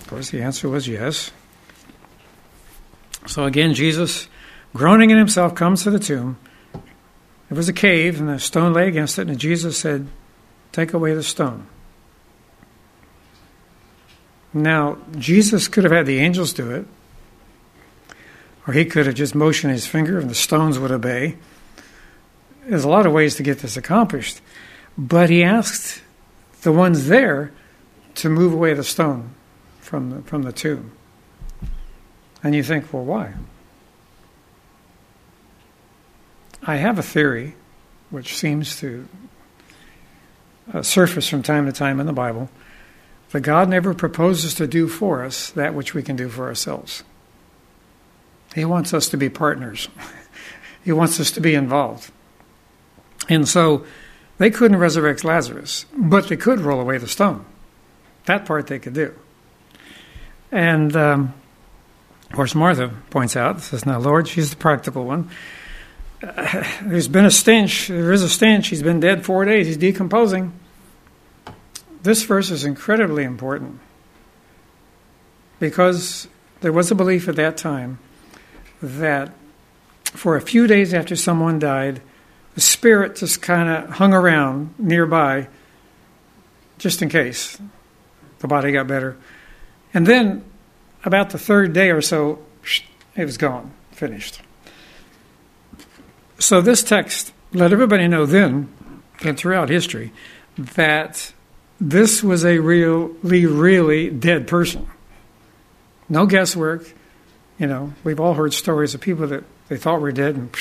Of 0.00 0.08
course, 0.08 0.30
the 0.30 0.42
answer 0.42 0.68
was 0.68 0.88
yes. 0.88 1.30
So 3.28 3.44
again, 3.44 3.72
Jesus, 3.72 4.26
groaning 4.74 5.10
in 5.10 5.16
himself, 5.16 5.54
comes 5.54 5.84
to 5.84 5.90
the 5.90 6.00
tomb. 6.00 6.38
It 7.50 7.54
was 7.54 7.68
a 7.68 7.72
cave, 7.72 8.20
and 8.20 8.28
a 8.30 8.40
stone 8.40 8.72
lay 8.72 8.88
against 8.88 9.16
it, 9.18 9.28
and 9.28 9.38
Jesus 9.38 9.78
said, 9.78 10.08
Take 10.74 10.92
away 10.92 11.14
the 11.14 11.22
stone. 11.22 11.68
Now, 14.52 14.98
Jesus 15.16 15.68
could 15.68 15.84
have 15.84 15.92
had 15.92 16.04
the 16.04 16.18
angels 16.18 16.52
do 16.52 16.72
it, 16.72 16.84
or 18.66 18.74
he 18.74 18.84
could 18.84 19.06
have 19.06 19.14
just 19.14 19.36
motioned 19.36 19.72
his 19.72 19.86
finger 19.86 20.18
and 20.18 20.28
the 20.28 20.34
stones 20.34 20.80
would 20.80 20.90
obey. 20.90 21.36
There's 22.66 22.82
a 22.82 22.88
lot 22.88 23.06
of 23.06 23.12
ways 23.12 23.36
to 23.36 23.44
get 23.44 23.60
this 23.60 23.76
accomplished, 23.76 24.40
but 24.98 25.30
he 25.30 25.44
asked 25.44 26.02
the 26.62 26.72
ones 26.72 27.06
there 27.06 27.52
to 28.16 28.28
move 28.28 28.52
away 28.52 28.74
the 28.74 28.82
stone 28.82 29.30
from 29.78 30.10
the, 30.10 30.22
from 30.22 30.42
the 30.42 30.52
tomb. 30.52 30.90
And 32.42 32.52
you 32.52 32.64
think, 32.64 32.92
well, 32.92 33.04
why? 33.04 33.34
I 36.64 36.76
have 36.76 36.98
a 36.98 37.02
theory 37.02 37.54
which 38.10 38.36
seems 38.36 38.80
to 38.80 39.06
uh, 40.72 40.82
surface 40.82 41.28
from 41.28 41.42
time 41.42 41.66
to 41.66 41.72
time 41.72 42.00
in 42.00 42.06
the 42.06 42.12
Bible 42.12 42.48
But 43.34 43.42
God 43.42 43.68
never 43.68 43.94
proposes 43.94 44.54
to 44.54 44.68
do 44.68 44.86
for 44.86 45.24
us 45.24 45.50
that 45.50 45.74
which 45.74 45.92
we 45.92 46.04
can 46.04 46.14
do 46.14 46.28
for 46.28 46.46
ourselves. 46.46 47.02
He 48.54 48.64
wants 48.64 48.94
us 48.94 49.08
to 49.08 49.16
be 49.16 49.28
partners. 49.28 49.88
he 50.84 50.92
wants 50.92 51.18
us 51.18 51.32
to 51.32 51.40
be 51.40 51.54
involved. 51.54 52.12
And 53.28 53.48
so 53.48 53.84
they 54.38 54.50
couldn't 54.50 54.76
resurrect 54.76 55.24
Lazarus, 55.24 55.86
but 55.96 56.28
they 56.28 56.36
could 56.36 56.60
roll 56.60 56.80
away 56.80 56.96
the 56.98 57.08
stone. 57.08 57.44
That 58.26 58.46
part 58.46 58.68
they 58.68 58.78
could 58.78 58.94
do. 58.94 59.12
And 60.52 60.94
um, 60.94 61.34
of 62.30 62.36
course, 62.36 62.54
Martha 62.54 62.92
points 63.10 63.34
out, 63.34 63.62
says, 63.62 63.84
Now, 63.84 63.98
Lord, 63.98 64.28
she's 64.28 64.50
the 64.50 64.56
practical 64.56 65.04
one. 65.04 65.28
Uh, 66.24 66.64
there's 66.82 67.08
been 67.08 67.24
a 67.24 67.30
stench. 67.30 67.88
There 67.88 68.12
is 68.12 68.22
a 68.22 68.28
stench. 68.28 68.68
He's 68.68 68.82
been 68.82 69.00
dead 69.00 69.24
four 69.24 69.44
days. 69.44 69.66
He's 69.66 69.76
decomposing. 69.76 70.52
This 72.02 72.22
verse 72.22 72.50
is 72.50 72.64
incredibly 72.64 73.24
important 73.24 73.80
because 75.58 76.28
there 76.60 76.72
was 76.72 76.90
a 76.90 76.94
belief 76.94 77.28
at 77.28 77.36
that 77.36 77.56
time 77.56 77.98
that 78.82 79.32
for 80.04 80.36
a 80.36 80.40
few 80.40 80.66
days 80.66 80.92
after 80.92 81.16
someone 81.16 81.58
died, 81.58 82.02
the 82.54 82.60
spirit 82.60 83.16
just 83.16 83.40
kind 83.40 83.68
of 83.68 83.90
hung 83.96 84.12
around 84.12 84.74
nearby 84.78 85.48
just 86.78 87.02
in 87.02 87.08
case 87.08 87.58
the 88.40 88.48
body 88.48 88.72
got 88.72 88.86
better. 88.86 89.16
And 89.94 90.06
then 90.06 90.44
about 91.04 91.30
the 91.30 91.38
third 91.38 91.72
day 91.72 91.90
or 91.90 92.02
so, 92.02 92.40
it 93.16 93.24
was 93.24 93.38
gone, 93.38 93.72
finished. 93.92 94.40
So 96.38 96.60
this 96.60 96.82
text 96.82 97.32
let 97.52 97.72
everybody 97.72 98.08
know 98.08 98.26
then 98.26 98.68
and 99.22 99.38
throughout 99.38 99.68
history 99.68 100.12
that 100.56 101.32
this 101.80 102.22
was 102.22 102.44
a 102.44 102.58
really, 102.58 103.46
really 103.46 104.10
dead 104.10 104.46
person. 104.46 104.86
No 106.08 106.26
guesswork. 106.26 106.92
You 107.58 107.66
know, 107.66 107.92
we've 108.02 108.20
all 108.20 108.34
heard 108.34 108.52
stories 108.52 108.94
of 108.94 109.00
people 109.00 109.26
that 109.28 109.44
they 109.68 109.76
thought 109.76 110.00
were 110.00 110.12
dead, 110.12 110.34
and 110.34 110.54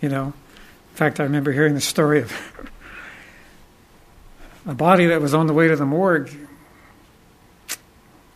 you 0.00 0.08
know, 0.08 0.26
in 0.26 0.96
fact, 0.96 1.18
I 1.18 1.24
remember 1.24 1.52
hearing 1.52 1.74
the 1.74 1.80
story 1.80 2.20
of 2.20 2.32
a 4.66 4.74
body 4.74 5.06
that 5.06 5.20
was 5.20 5.34
on 5.34 5.46
the 5.46 5.54
way 5.54 5.68
to 5.68 5.76
the 5.76 5.86
morgue, 5.86 6.30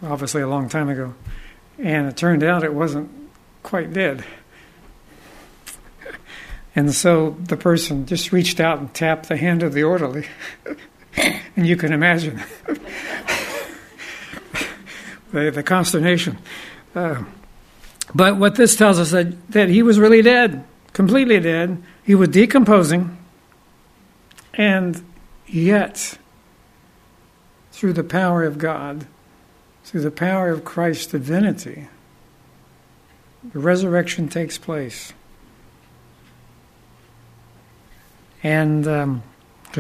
obviously 0.03 0.41
a 0.41 0.49
long 0.49 0.69
time 0.69 0.89
ago, 0.89 1.15
and 1.79 2.09
it 2.09 2.17
turned 2.17 2.43
out 2.43 2.65
it 2.65 2.75
wasn't 2.75 3.11
quite 3.63 3.93
dead. 3.93 4.25
And 6.77 6.93
so 6.93 7.37
the 7.39 7.57
person 7.57 8.07
just 8.07 8.33
reached 8.33 8.59
out 8.61 8.79
and 8.79 8.93
tapped 8.93 9.29
the 9.29 9.37
hand 9.37 9.63
of 9.63 9.73
the 9.73 9.85
orderly. 9.85 10.27
and 11.17 11.67
you 11.67 11.77
can 11.77 11.93
imagine 11.93 12.43
the, 15.33 15.51
the 15.51 15.63
consternation. 15.63 16.39
Uh, 16.95 17.23
but 18.15 18.37
what 18.37 18.57
this 18.57 18.77
tells 18.77 18.99
us 18.99 19.13
that, 19.13 19.51
that 19.53 19.69
he 19.69 19.83
was 19.83 19.99
really 19.99 20.23
dead, 20.23 20.65
completely 20.93 21.41
dead. 21.41 21.83
He 22.05 22.15
was 22.15 22.29
decomposing, 22.29 23.17
and 24.55 25.03
yet, 25.47 26.19
through 27.73 27.95
the 27.95 28.05
power 28.05 28.45
of 28.45 28.59
God, 28.59 29.07
through 29.85 30.03
the 30.03 30.11
power 30.11 30.51
of 30.51 30.65
Christ's 30.65 31.07
divinity, 31.07 31.89
the 33.53 33.59
resurrection 33.59 34.29
takes 34.29 34.59
place. 34.59 35.13
And 38.45 38.85
because 38.85 39.05
um, 39.05 39.23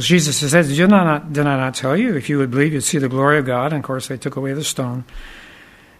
Jesus 0.01 0.39
said, 0.39 0.67
did, 0.67 0.89
not, 0.89 1.33
did 1.33 1.47
I 1.47 1.57
not 1.59 1.75
tell 1.75 1.97
you? 1.97 2.17
If 2.17 2.31
you 2.31 2.39
would 2.39 2.51
believe, 2.51 2.73
you'd 2.73 2.81
see 2.81 2.99
the 2.99 3.11
glory 3.11 3.39
of 3.39 3.45
God. 3.45 3.73
And 3.73 3.81
of 3.81 3.85
course, 3.85 4.09
they 4.09 4.17
took 4.17 4.37
away 4.37 4.55
the 4.55 4.65
stone. 4.65 5.05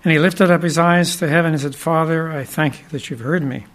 And 0.03 0.13
he 0.13 0.19
lifted 0.19 0.51
up 0.51 0.63
his 0.63 0.79
eyes 0.79 1.17
to 1.19 1.29
heaven 1.29 1.53
and 1.53 1.61
said, 1.61 1.77
Father, 1.77 2.33
I 2.33 2.45
thank 2.45 2.81
you 2.81 2.89
that 2.89 3.11
you've 3.11 3.21
heard 3.21 3.43
me. 3.43 3.67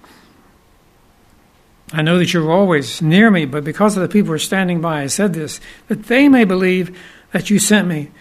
I 1.91 2.01
know 2.01 2.17
that 2.19 2.33
you're 2.33 2.51
always 2.51 3.01
near 3.01 3.31
me, 3.31 3.45
but 3.45 3.63
because 3.63 3.95
of 3.95 4.01
the 4.01 4.09
people 4.09 4.27
who 4.27 4.33
are 4.33 4.39
standing 4.39 4.81
by, 4.81 5.03
I 5.03 5.07
said 5.07 5.33
this, 5.33 5.59
that 5.87 6.03
they 6.03 6.27
may 6.27 6.43
believe 6.43 6.99
that 7.31 7.49
you 7.49 7.57
sent 7.57 7.87
me. 7.87 8.11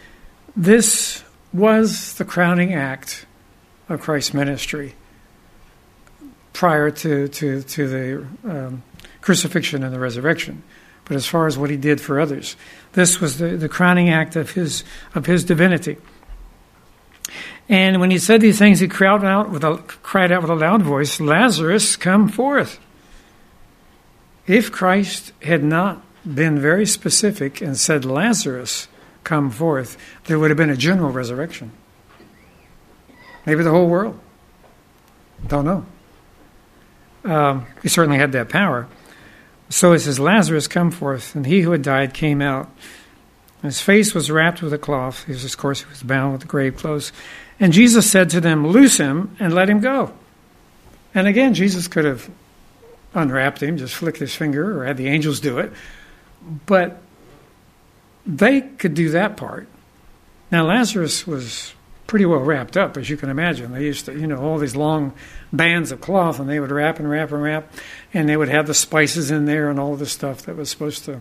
This 0.56 1.22
was 1.52 2.14
the 2.14 2.24
crowning 2.24 2.74
act 2.74 3.26
of 3.88 4.00
Christ's 4.00 4.34
ministry 4.34 4.94
prior 6.58 6.90
to, 6.90 7.28
to, 7.28 7.62
to 7.62 7.86
the 7.86 8.26
um, 8.42 8.82
crucifixion 9.20 9.84
and 9.84 9.94
the 9.94 10.00
resurrection, 10.00 10.60
but 11.04 11.16
as 11.16 11.24
far 11.24 11.46
as 11.46 11.56
what 11.56 11.70
he 11.70 11.76
did 11.76 12.00
for 12.00 12.18
others. 12.18 12.56
This 12.94 13.20
was 13.20 13.38
the, 13.38 13.56
the 13.56 13.68
crowning 13.68 14.08
act 14.08 14.34
of 14.34 14.50
his, 14.50 14.82
of 15.14 15.26
his 15.26 15.44
divinity. 15.44 15.98
And 17.68 18.00
when 18.00 18.10
he 18.10 18.18
said 18.18 18.40
these 18.40 18.58
things, 18.58 18.80
he 18.80 18.88
cried 18.88 19.22
out, 19.22 19.50
with 19.50 19.62
a, 19.62 19.76
cried 20.02 20.32
out 20.32 20.42
with 20.42 20.50
a 20.50 20.56
loud 20.56 20.82
voice, 20.82 21.20
Lazarus, 21.20 21.94
come 21.94 22.28
forth. 22.28 22.80
If 24.48 24.72
Christ 24.72 25.30
had 25.42 25.62
not 25.62 26.02
been 26.24 26.58
very 26.58 26.86
specific 26.86 27.60
and 27.60 27.76
said, 27.76 28.04
Lazarus, 28.04 28.88
come 29.22 29.52
forth, 29.52 29.96
there 30.24 30.40
would 30.40 30.50
have 30.50 30.56
been 30.56 30.70
a 30.70 30.76
general 30.76 31.12
resurrection. 31.12 31.70
Maybe 33.46 33.62
the 33.62 33.70
whole 33.70 33.86
world. 33.86 34.18
Don't 35.46 35.64
know. 35.64 35.86
Um, 37.24 37.66
he 37.82 37.88
certainly 37.88 38.18
had 38.18 38.32
that 38.32 38.48
power. 38.48 38.86
So 39.70 39.92
it 39.92 40.00
says, 40.00 40.18
Lazarus, 40.18 40.66
come 40.68 40.90
forth. 40.90 41.34
And 41.34 41.46
he 41.46 41.60
who 41.60 41.72
had 41.72 41.82
died 41.82 42.14
came 42.14 42.40
out. 42.40 42.70
His 43.62 43.80
face 43.80 44.14
was 44.14 44.30
wrapped 44.30 44.62
with 44.62 44.72
a 44.72 44.78
cloth. 44.78 45.24
He 45.24 45.32
was, 45.32 45.44
of 45.44 45.56
course, 45.56 45.80
he 45.80 45.88
was 45.88 46.02
bound 46.02 46.32
with 46.32 46.42
the 46.42 46.46
grave 46.46 46.76
clothes. 46.76 47.12
And 47.60 47.72
Jesus 47.72 48.10
said 48.10 48.30
to 48.30 48.40
them, 48.40 48.66
Loose 48.66 48.98
him 48.98 49.36
and 49.40 49.52
let 49.52 49.68
him 49.68 49.80
go. 49.80 50.12
And 51.14 51.26
again, 51.26 51.54
Jesus 51.54 51.88
could 51.88 52.04
have 52.04 52.30
unwrapped 53.14 53.62
him, 53.62 53.76
just 53.76 53.94
flicked 53.94 54.18
his 54.18 54.34
finger, 54.34 54.80
or 54.80 54.84
had 54.84 54.96
the 54.96 55.08
angels 55.08 55.40
do 55.40 55.58
it. 55.58 55.72
But 56.66 57.02
they 58.24 58.60
could 58.60 58.94
do 58.94 59.10
that 59.10 59.36
part. 59.36 59.66
Now, 60.52 60.66
Lazarus 60.66 61.26
was 61.26 61.74
pretty 62.08 62.24
well 62.24 62.40
wrapped 62.40 62.76
up, 62.76 62.96
as 62.96 63.08
you 63.08 63.16
can 63.16 63.28
imagine. 63.28 63.70
They 63.70 63.84
used 63.84 64.06
to, 64.06 64.18
you 64.18 64.26
know, 64.26 64.38
all 64.38 64.58
these 64.58 64.74
long 64.74 65.12
bands 65.52 65.92
of 65.92 66.00
cloth, 66.00 66.40
and 66.40 66.48
they 66.48 66.58
would 66.58 66.72
wrap 66.72 66.98
and 66.98 67.08
wrap 67.08 67.30
and 67.30 67.40
wrap, 67.40 67.72
and 68.12 68.28
they 68.28 68.36
would 68.36 68.48
have 68.48 68.66
the 68.66 68.74
spices 68.74 69.30
in 69.30 69.44
there 69.44 69.70
and 69.70 69.78
all 69.78 69.94
the 69.94 70.06
stuff 70.06 70.42
that 70.42 70.56
was 70.56 70.70
supposed 70.70 71.04
to 71.04 71.20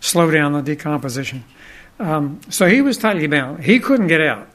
slow 0.00 0.30
down 0.30 0.54
the 0.54 0.62
decomposition. 0.62 1.44
Um, 2.00 2.40
so 2.48 2.66
he 2.66 2.80
was 2.80 2.98
tightly 2.98 3.26
bound. 3.26 3.64
He 3.64 3.78
couldn't 3.78 4.08
get 4.08 4.22
out, 4.22 4.48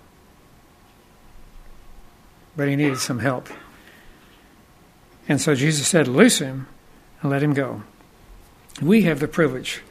but 2.58 2.68
he 2.68 2.76
needed 2.76 3.00
some 3.00 3.20
help. 3.20 3.48
And 5.30 5.40
so 5.40 5.54
Jesus 5.54 5.88
said, 5.88 6.08
Loose 6.08 6.40
him 6.40 6.68
and 7.22 7.32
let 7.32 7.44
him 7.44 7.54
go. 7.54 7.84
We 8.82 9.04
have 9.04 9.20
the 9.20 9.28
privilege 9.28 9.84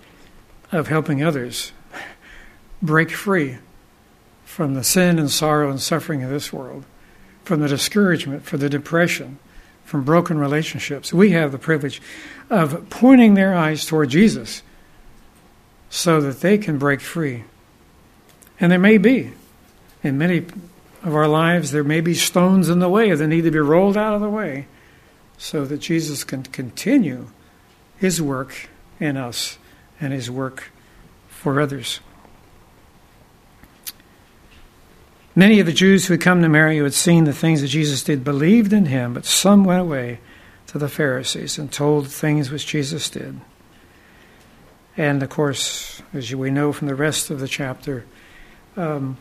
of 0.73 0.89
helping 0.89 1.23
others 1.23 1.73
break 2.83 3.13
free 3.13 3.59
from 4.51 4.75
the 4.75 4.83
sin 4.83 5.17
and 5.17 5.31
sorrow 5.31 5.71
and 5.71 5.81
suffering 5.81 6.25
of 6.25 6.29
this 6.29 6.53
world, 6.53 6.85
from 7.45 7.61
the 7.61 7.69
discouragement, 7.69 8.43
from 8.43 8.59
the 8.59 8.69
depression, 8.69 9.39
from 9.85 10.03
broken 10.03 10.39
relationships. 10.39 11.15
We 11.15 11.31
have 11.31 11.53
the 11.53 11.59
privilege 11.59 12.03
of 12.51 12.91
pointing 12.91 13.35
their 13.35 13.55
eyes 13.55 13.87
toward 13.87 14.11
Jesus 14.11 14.65
so 15.89 16.21
that 16.23 16.41
they 16.41 16.59
can 16.59 16.79
break 16.79 17.01
free. 17.01 17.45
And 18.59 18.73
there 18.73 18.79
may 18.81 18.99
be, 18.99 19.31
in 20.03 20.19
many 20.19 20.39
of 21.05 21.15
our 21.15 21.29
lives, 21.29 21.71
there 21.71 21.85
may 21.85 22.01
be 22.01 22.15
stones 22.15 22.69
in 22.69 22.81
the 22.81 22.89
way 22.89 23.15
that 23.15 23.27
need 23.29 23.43
to 23.43 23.53
be 23.53 23.61
rolled 23.61 23.97
out 23.97 24.15
of 24.15 24.21
the 24.21 24.29
way 24.29 24.67
so 25.39 25.65
that 25.65 25.79
Jesus 25.79 26.25
can 26.25 26.43
continue 26.43 27.29
his 27.99 28.21
work 28.21 28.69
in 28.99 29.17
us 29.17 29.59
and 30.01 30.13
his 30.13 30.29
work 30.29 30.73
for 31.29 31.61
others. 31.61 32.01
Many 35.41 35.59
of 35.59 35.65
the 35.65 35.73
Jews 35.73 36.05
who 36.05 36.13
had 36.13 36.21
come 36.21 36.43
to 36.43 36.51
Mary 36.51 36.77
who 36.77 36.85
had 36.85 36.93
seen 36.93 37.25
the 37.25 37.33
things 37.33 37.63
that 37.63 37.69
Jesus 37.69 38.03
did 38.03 38.23
believed 38.23 38.75
in 38.75 38.85
him, 38.85 39.15
but 39.15 39.25
some 39.25 39.65
went 39.65 39.81
away 39.81 40.21
to 40.67 40.77
the 40.77 40.87
Pharisees 40.87 41.57
and 41.57 41.73
told 41.73 42.09
things 42.09 42.51
which 42.51 42.67
Jesus 42.67 43.09
did. 43.09 43.41
And 44.99 45.23
of 45.23 45.31
course, 45.31 46.03
as 46.13 46.35
we 46.35 46.51
know 46.51 46.75
from 46.75 46.89
the 46.89 46.95
rest 46.95 47.31
of 47.31 47.41
the 47.41 47.49
chapter, 47.49 48.05
um, 48.77 49.17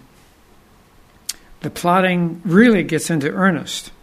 the 1.62 1.70
plotting 1.70 2.42
really 2.44 2.84
gets 2.84 3.10
into 3.10 3.32
earnest. 3.32 3.94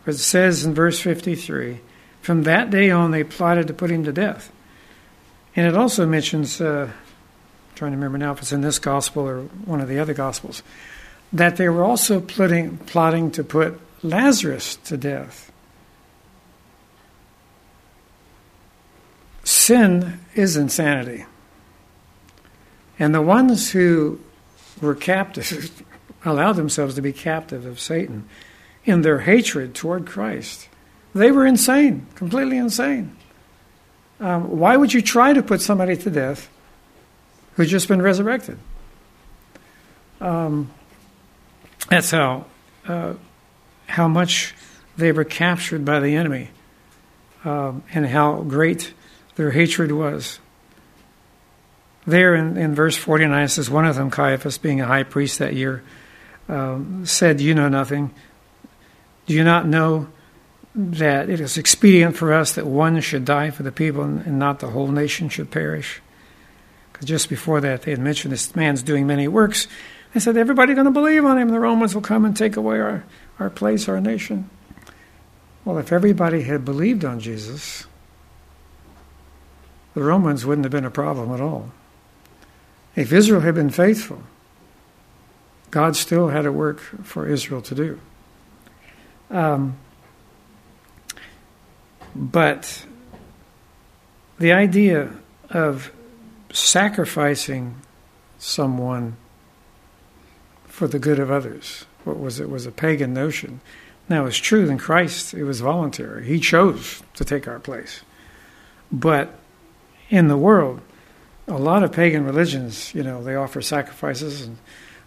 Because 0.00 0.20
it 0.20 0.24
says 0.24 0.66
in 0.66 0.74
verse 0.74 1.00
53 1.00 1.80
from 2.20 2.42
that 2.42 2.68
day 2.68 2.90
on, 2.90 3.12
they 3.12 3.24
plotted 3.24 3.66
to 3.68 3.72
put 3.72 3.88
him 3.88 4.04
to 4.04 4.12
death. 4.12 4.52
And 5.56 5.66
it 5.66 5.74
also 5.74 6.04
mentions, 6.04 6.60
uh, 6.60 6.90
I'm 6.90 7.76
trying 7.76 7.92
to 7.92 7.96
remember 7.96 8.18
now 8.18 8.32
if 8.32 8.40
it's 8.40 8.52
in 8.52 8.60
this 8.60 8.78
gospel 8.78 9.26
or 9.26 9.44
one 9.64 9.80
of 9.80 9.88
the 9.88 9.98
other 9.98 10.12
gospels, 10.12 10.62
that 11.32 11.56
they 11.56 11.68
were 11.68 11.84
also 11.84 12.20
plotting, 12.20 12.78
plotting 12.78 13.30
to 13.32 13.44
put 13.44 13.80
Lazarus 14.02 14.76
to 14.76 14.96
death. 14.96 15.50
Sin 19.44 20.20
is 20.34 20.56
insanity. 20.56 21.24
And 22.98 23.14
the 23.14 23.22
ones 23.22 23.72
who 23.72 24.20
were 24.80 24.94
captive, 24.94 25.82
allowed 26.24 26.52
themselves 26.52 26.94
to 26.94 27.02
be 27.02 27.12
captive 27.12 27.66
of 27.66 27.80
Satan 27.80 28.28
in 28.84 29.02
their 29.02 29.20
hatred 29.20 29.74
toward 29.74 30.06
Christ. 30.06 30.68
They 31.14 31.30
were 31.30 31.46
insane, 31.46 32.06
completely 32.14 32.58
insane. 32.58 33.16
Um, 34.20 34.58
why 34.58 34.76
would 34.76 34.92
you 34.92 35.02
try 35.02 35.32
to 35.32 35.42
put 35.42 35.60
somebody 35.60 35.96
to 35.96 36.10
death 36.10 36.48
who's 37.54 37.70
just 37.70 37.88
been 37.88 38.00
resurrected? 38.00 38.58
Um, 40.20 40.70
that's 41.92 42.10
how 42.10 42.46
uh, 42.88 43.12
how 43.86 44.08
much 44.08 44.54
they 44.96 45.12
were 45.12 45.24
captured 45.24 45.84
by 45.84 46.00
the 46.00 46.16
enemy, 46.16 46.48
um, 47.44 47.84
and 47.92 48.06
how 48.06 48.40
great 48.40 48.94
their 49.36 49.50
hatred 49.50 49.92
was. 49.92 50.38
There 52.06 52.34
in, 52.34 52.56
in 52.56 52.74
verse 52.74 52.96
49, 52.96 53.44
it 53.44 53.48
says, 53.48 53.68
One 53.68 53.84
of 53.84 53.94
them, 53.94 54.10
Caiaphas, 54.10 54.56
being 54.56 54.80
a 54.80 54.86
high 54.86 55.02
priest 55.02 55.38
that 55.38 55.52
year, 55.52 55.84
um, 56.48 57.04
said, 57.04 57.42
You 57.42 57.54
know 57.54 57.68
nothing. 57.68 58.10
Do 59.26 59.34
you 59.34 59.44
not 59.44 59.68
know 59.68 60.08
that 60.74 61.28
it 61.28 61.40
is 61.40 61.58
expedient 61.58 62.16
for 62.16 62.32
us 62.32 62.54
that 62.54 62.66
one 62.66 62.98
should 63.02 63.26
die 63.26 63.50
for 63.50 63.64
the 63.64 63.70
people 63.70 64.02
and 64.02 64.38
not 64.38 64.60
the 64.60 64.68
whole 64.68 64.88
nation 64.88 65.28
should 65.28 65.50
perish? 65.50 66.00
Because 66.90 67.06
just 67.06 67.28
before 67.28 67.60
that, 67.60 67.82
they 67.82 67.90
had 67.90 68.00
mentioned 68.00 68.32
this 68.32 68.56
man's 68.56 68.82
doing 68.82 69.06
many 69.06 69.28
works. 69.28 69.68
They 70.12 70.20
said, 70.20 70.36
Everybody 70.36 70.74
going 70.74 70.86
to 70.86 70.90
believe 70.90 71.24
on 71.24 71.38
him. 71.38 71.48
The 71.48 71.60
Romans 71.60 71.94
will 71.94 72.02
come 72.02 72.24
and 72.24 72.36
take 72.36 72.56
away 72.56 72.80
our, 72.80 73.04
our 73.38 73.50
place, 73.50 73.88
our 73.88 74.00
nation. 74.00 74.50
Well, 75.64 75.78
if 75.78 75.92
everybody 75.92 76.42
had 76.42 76.64
believed 76.64 77.04
on 77.04 77.20
Jesus, 77.20 77.86
the 79.94 80.02
Romans 80.02 80.44
wouldn't 80.44 80.64
have 80.64 80.72
been 80.72 80.84
a 80.84 80.90
problem 80.90 81.32
at 81.32 81.40
all. 81.40 81.70
If 82.96 83.12
Israel 83.12 83.40
had 83.40 83.54
been 83.54 83.70
faithful, 83.70 84.22
God 85.70 85.96
still 85.96 86.28
had 86.28 86.44
a 86.44 86.52
work 86.52 86.80
for 86.80 87.26
Israel 87.26 87.62
to 87.62 87.74
do. 87.74 88.00
Um, 89.30 89.76
but 92.14 92.84
the 94.38 94.52
idea 94.52 95.10
of 95.48 95.90
sacrificing 96.52 97.76
someone 98.38 99.16
for 100.72 100.88
the 100.88 100.98
good 100.98 101.18
of 101.18 101.30
others, 101.30 101.84
what 102.04 102.18
was 102.18 102.40
it? 102.40 102.48
Was 102.48 102.64
a 102.64 102.72
pagan 102.72 103.12
notion. 103.12 103.60
Now 104.08 104.24
it's 104.24 104.38
true 104.38 104.70
in 104.70 104.78
Christ; 104.78 105.34
it 105.34 105.44
was 105.44 105.60
voluntary. 105.60 106.24
He 106.24 106.40
chose 106.40 107.02
to 107.14 107.26
take 107.26 107.46
our 107.46 107.58
place. 107.58 108.00
But 108.90 109.38
in 110.08 110.28
the 110.28 110.36
world, 110.38 110.80
a 111.46 111.58
lot 111.58 111.82
of 111.82 111.92
pagan 111.92 112.24
religions, 112.24 112.94
you 112.94 113.02
know, 113.02 113.22
they 113.22 113.34
offer 113.34 113.60
sacrifices 113.60 114.46
and 114.46 114.58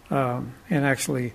um, 0.08 0.54
and 0.70 0.84
actually 0.84 1.32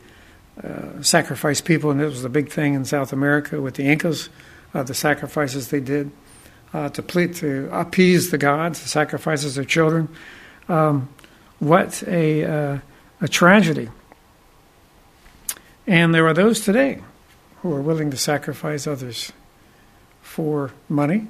uh, 0.63 1.01
sacrifice 1.01 1.59
people, 1.59 1.91
and 1.91 1.99
it 1.99 2.05
was 2.05 2.23
a 2.23 2.29
big 2.29 2.49
thing 2.49 2.73
in 2.73 2.85
South 2.85 3.11
America 3.11 3.59
with 3.59 3.75
the 3.75 3.83
Incas, 3.83 4.29
uh, 4.73 4.81
the 4.81 4.93
sacrifices 4.93 5.67
they 5.67 5.81
did 5.81 6.09
uh, 6.73 6.87
to 6.87 7.03
plead 7.03 7.35
to 7.35 7.67
appease 7.73 8.31
the 8.31 8.37
gods, 8.37 8.81
the 8.81 8.87
sacrifices 8.87 9.57
of 9.57 9.67
children. 9.67 10.07
Um, 10.69 11.09
what 11.59 12.01
a 12.07 12.45
uh, 12.45 12.77
a 13.19 13.27
tragedy! 13.27 13.89
And 15.91 16.15
there 16.15 16.25
are 16.25 16.34
those 16.34 16.62
today 16.62 17.01
who 17.58 17.73
are 17.73 17.82
willing 17.82 18.12
to 18.12 18.17
sacrifice 18.17 18.88
others 18.88 19.34
for 20.21 20.71
money, 20.88 21.27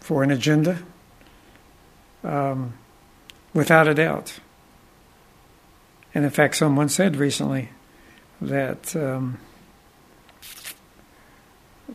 for 0.00 0.22
an 0.22 0.30
agenda, 0.30 0.78
um, 2.24 2.72
without 3.52 3.86
a 3.86 3.92
doubt. 3.92 4.40
And 6.14 6.24
in 6.24 6.30
fact, 6.30 6.56
someone 6.56 6.88
said 6.88 7.16
recently 7.16 7.68
that 8.40 8.96
um, 8.96 9.38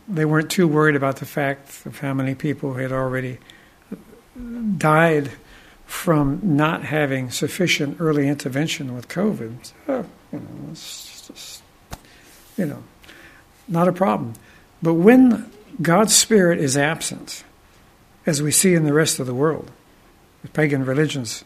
they 0.06 0.24
weren't 0.24 0.52
too 0.52 0.68
worried 0.68 0.94
about 0.94 1.16
the 1.16 1.26
fact 1.26 1.84
of 1.84 1.98
how 1.98 2.14
many 2.14 2.36
people 2.36 2.74
had 2.74 2.92
already 2.92 3.38
died 4.78 5.32
from 5.84 6.38
not 6.44 6.84
having 6.84 7.32
sufficient 7.32 7.96
early 7.98 8.28
intervention 8.28 8.94
with 8.94 9.08
COVID. 9.08 9.72
So, 9.88 10.06
you 10.32 10.38
know, 10.38 10.74
you 12.56 12.66
know, 12.66 12.82
not 13.68 13.88
a 13.88 13.92
problem. 13.92 14.34
But 14.82 14.94
when 14.94 15.50
God's 15.80 16.14
Spirit 16.14 16.58
is 16.58 16.76
absent, 16.76 17.44
as 18.24 18.42
we 18.42 18.50
see 18.50 18.74
in 18.74 18.84
the 18.84 18.92
rest 18.92 19.20
of 19.20 19.26
the 19.26 19.34
world, 19.34 19.70
with 20.42 20.52
pagan 20.52 20.84
religions, 20.84 21.44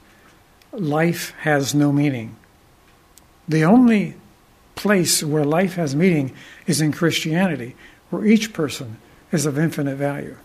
life 0.72 1.34
has 1.40 1.74
no 1.74 1.92
meaning. 1.92 2.36
The 3.48 3.64
only 3.64 4.14
place 4.74 5.22
where 5.22 5.44
life 5.44 5.74
has 5.74 5.94
meaning 5.94 6.34
is 6.66 6.80
in 6.80 6.92
Christianity, 6.92 7.76
where 8.10 8.24
each 8.24 8.52
person 8.52 8.98
is 9.32 9.46
of 9.46 9.58
infinite 9.58 9.96
value. 9.96 10.36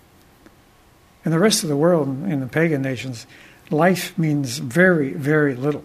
In 1.24 1.32
the 1.32 1.40
rest 1.40 1.64
of 1.64 1.70
the 1.70 1.78
world, 1.78 2.08
in 2.08 2.40
the 2.40 2.48
pagan 2.48 2.82
nations, 2.82 3.26
life 3.70 4.18
means 4.18 4.60
very, 4.60 5.14
very 5.14 5.56
little. 5.56 5.84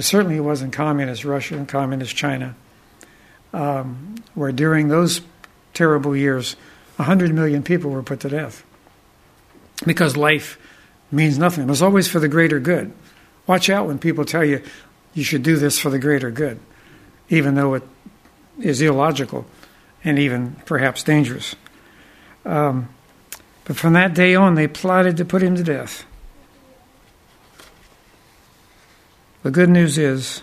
Certainly 0.00 0.36
it 0.36 0.40
was 0.40 0.62
in 0.62 0.70
communist 0.70 1.24
Russia 1.24 1.56
and 1.56 1.68
communist 1.68 2.16
China, 2.16 2.54
um, 3.52 4.16
where 4.34 4.52
during 4.52 4.88
those 4.88 5.20
terrible 5.74 6.16
years, 6.16 6.56
100 6.96 7.32
million 7.32 7.62
people 7.62 7.90
were 7.90 8.02
put 8.02 8.20
to 8.20 8.28
death 8.28 8.64
because 9.86 10.16
life 10.16 10.58
means 11.10 11.38
nothing. 11.38 11.64
It 11.64 11.70
was 11.70 11.82
always 11.82 12.08
for 12.08 12.20
the 12.20 12.28
greater 12.28 12.60
good. 12.60 12.92
Watch 13.46 13.70
out 13.70 13.86
when 13.86 13.98
people 13.98 14.24
tell 14.24 14.44
you 14.44 14.62
you 15.14 15.24
should 15.24 15.42
do 15.42 15.56
this 15.56 15.78
for 15.78 15.90
the 15.90 15.98
greater 15.98 16.30
good, 16.30 16.60
even 17.28 17.54
though 17.54 17.74
it 17.74 17.82
is 18.60 18.80
illogical 18.80 19.46
and 20.04 20.18
even 20.18 20.56
perhaps 20.66 21.02
dangerous. 21.02 21.56
Um, 22.44 22.88
but 23.64 23.76
from 23.76 23.94
that 23.94 24.14
day 24.14 24.34
on, 24.34 24.54
they 24.54 24.68
plotted 24.68 25.16
to 25.18 25.24
put 25.24 25.42
him 25.42 25.56
to 25.56 25.64
death. 25.64 26.04
The 29.42 29.50
good 29.50 29.70
news 29.70 29.96
is 29.96 30.42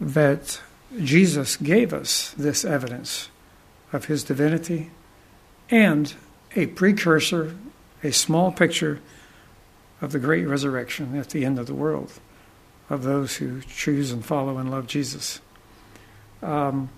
that 0.00 0.60
Jesus 0.96 1.56
gave 1.56 1.92
us 1.92 2.32
this 2.38 2.64
evidence 2.64 3.30
of 3.92 4.04
his 4.04 4.22
divinity 4.22 4.90
and 5.70 6.14
a 6.54 6.66
precursor, 6.66 7.56
a 8.04 8.12
small 8.12 8.52
picture 8.52 9.00
of 10.00 10.12
the 10.12 10.18
great 10.18 10.46
resurrection 10.46 11.16
at 11.16 11.30
the 11.30 11.44
end 11.44 11.58
of 11.58 11.66
the 11.66 11.74
world 11.74 12.12
of 12.88 13.02
those 13.02 13.36
who 13.36 13.60
choose 13.62 14.12
and 14.12 14.24
follow 14.24 14.58
and 14.58 14.70
love 14.70 14.86
Jesus. 14.86 15.40
Um, 16.42 16.90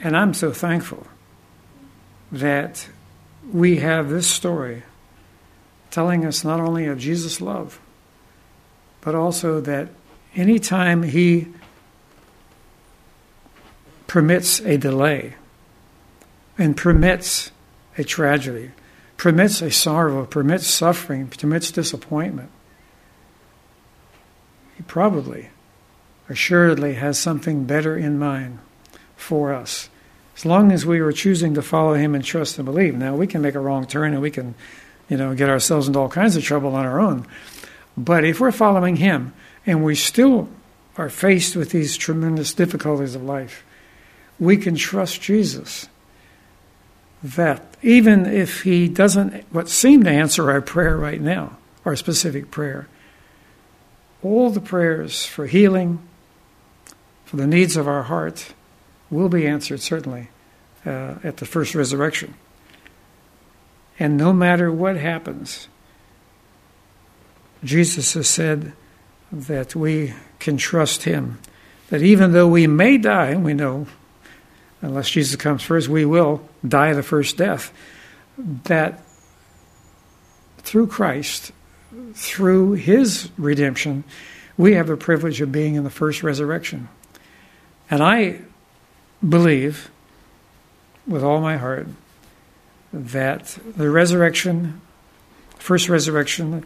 and 0.00 0.16
I'm 0.16 0.34
so 0.34 0.52
thankful 0.52 1.06
that 2.32 2.88
we 3.52 3.76
have 3.76 4.08
this 4.08 4.26
story 4.26 4.82
telling 5.96 6.26
us 6.26 6.44
not 6.44 6.60
only 6.60 6.84
of 6.84 6.98
Jesus' 6.98 7.40
love, 7.40 7.80
but 9.00 9.14
also 9.14 9.62
that 9.62 9.88
anytime 10.34 11.02
He 11.02 11.48
permits 14.06 14.60
a 14.60 14.76
delay 14.76 15.36
and 16.58 16.76
permits 16.76 17.50
a 17.96 18.04
tragedy, 18.04 18.72
permits 19.16 19.62
a 19.62 19.70
sorrow, 19.70 20.26
permits 20.26 20.66
suffering, 20.66 21.28
permits 21.28 21.70
disappointment, 21.70 22.50
he 24.76 24.82
probably, 24.82 25.48
assuredly, 26.28 26.92
has 26.96 27.18
something 27.18 27.64
better 27.64 27.96
in 27.96 28.18
mind 28.18 28.58
for 29.16 29.54
us. 29.54 29.88
As 30.36 30.44
long 30.44 30.72
as 30.72 30.84
we 30.84 31.00
are 31.00 31.10
choosing 31.10 31.54
to 31.54 31.62
follow 31.62 31.94
him 31.94 32.14
and 32.14 32.22
trust 32.22 32.58
and 32.58 32.66
believe. 32.66 32.94
Now, 32.94 33.16
we 33.16 33.26
can 33.26 33.40
make 33.40 33.54
a 33.54 33.60
wrong 33.60 33.86
turn 33.86 34.12
and 34.12 34.20
we 34.20 34.30
can, 34.30 34.54
you 35.08 35.16
know, 35.16 35.34
get 35.34 35.48
ourselves 35.48 35.86
into 35.86 35.98
all 35.98 36.08
kinds 36.08 36.36
of 36.36 36.42
trouble 36.44 36.74
on 36.74 36.84
our 36.84 37.00
own. 37.00 37.26
But 37.96 38.24
if 38.24 38.40
we're 38.40 38.52
following 38.52 38.96
him 38.96 39.32
and 39.64 39.84
we 39.84 39.94
still 39.94 40.48
are 40.96 41.08
faced 41.08 41.56
with 41.56 41.70
these 41.70 41.96
tremendous 41.96 42.52
difficulties 42.52 43.14
of 43.14 43.22
life, 43.22 43.64
we 44.38 44.56
can 44.56 44.74
trust 44.74 45.20
Jesus 45.20 45.88
that 47.22 47.62
even 47.82 48.26
if 48.26 48.62
he 48.62 48.88
doesn't 48.88 49.44
what 49.52 49.68
seem 49.68 50.04
to 50.04 50.10
answer 50.10 50.50
our 50.50 50.60
prayer 50.60 50.96
right 50.96 51.20
now, 51.20 51.56
our 51.84 51.96
specific 51.96 52.50
prayer, 52.50 52.88
all 54.22 54.50
the 54.50 54.60
prayers 54.60 55.24
for 55.24 55.46
healing, 55.46 56.00
for 57.24 57.36
the 57.36 57.46
needs 57.46 57.76
of 57.76 57.88
our 57.88 58.04
heart, 58.04 58.54
will 59.10 59.28
be 59.28 59.46
answered 59.46 59.80
certainly 59.80 60.28
uh, 60.84 61.14
at 61.22 61.38
the 61.38 61.46
first 61.46 61.74
resurrection. 61.74 62.34
And 63.98 64.16
no 64.16 64.32
matter 64.32 64.70
what 64.70 64.96
happens, 64.96 65.68
Jesus 67.64 68.14
has 68.14 68.28
said 68.28 68.72
that 69.32 69.74
we 69.74 70.14
can 70.38 70.56
trust 70.56 71.04
him. 71.04 71.38
That 71.88 72.02
even 72.02 72.32
though 72.32 72.48
we 72.48 72.66
may 72.66 72.98
die, 72.98 73.36
we 73.36 73.54
know, 73.54 73.86
unless 74.82 75.08
Jesus 75.08 75.36
comes 75.36 75.62
first, 75.62 75.88
we 75.88 76.04
will 76.04 76.46
die 76.66 76.92
the 76.92 77.02
first 77.02 77.36
death, 77.36 77.72
that 78.64 79.02
through 80.58 80.88
Christ 80.88 81.52
through 82.14 82.72
his 82.72 83.30
redemption, 83.36 84.04
we 84.56 84.74
have 84.74 84.86
the 84.86 84.96
privilege 84.96 85.40
of 85.40 85.52
being 85.52 85.74
in 85.74 85.84
the 85.84 85.90
first 85.90 86.22
resurrection. 86.22 86.88
And 87.90 88.02
I 88.02 88.40
believe 89.26 89.90
with 91.06 91.22
all 91.22 91.40
my 91.40 91.56
heart 91.56 91.86
that 92.96 93.58
the 93.76 93.90
resurrection, 93.90 94.80
first 95.58 95.88
resurrection, 95.88 96.64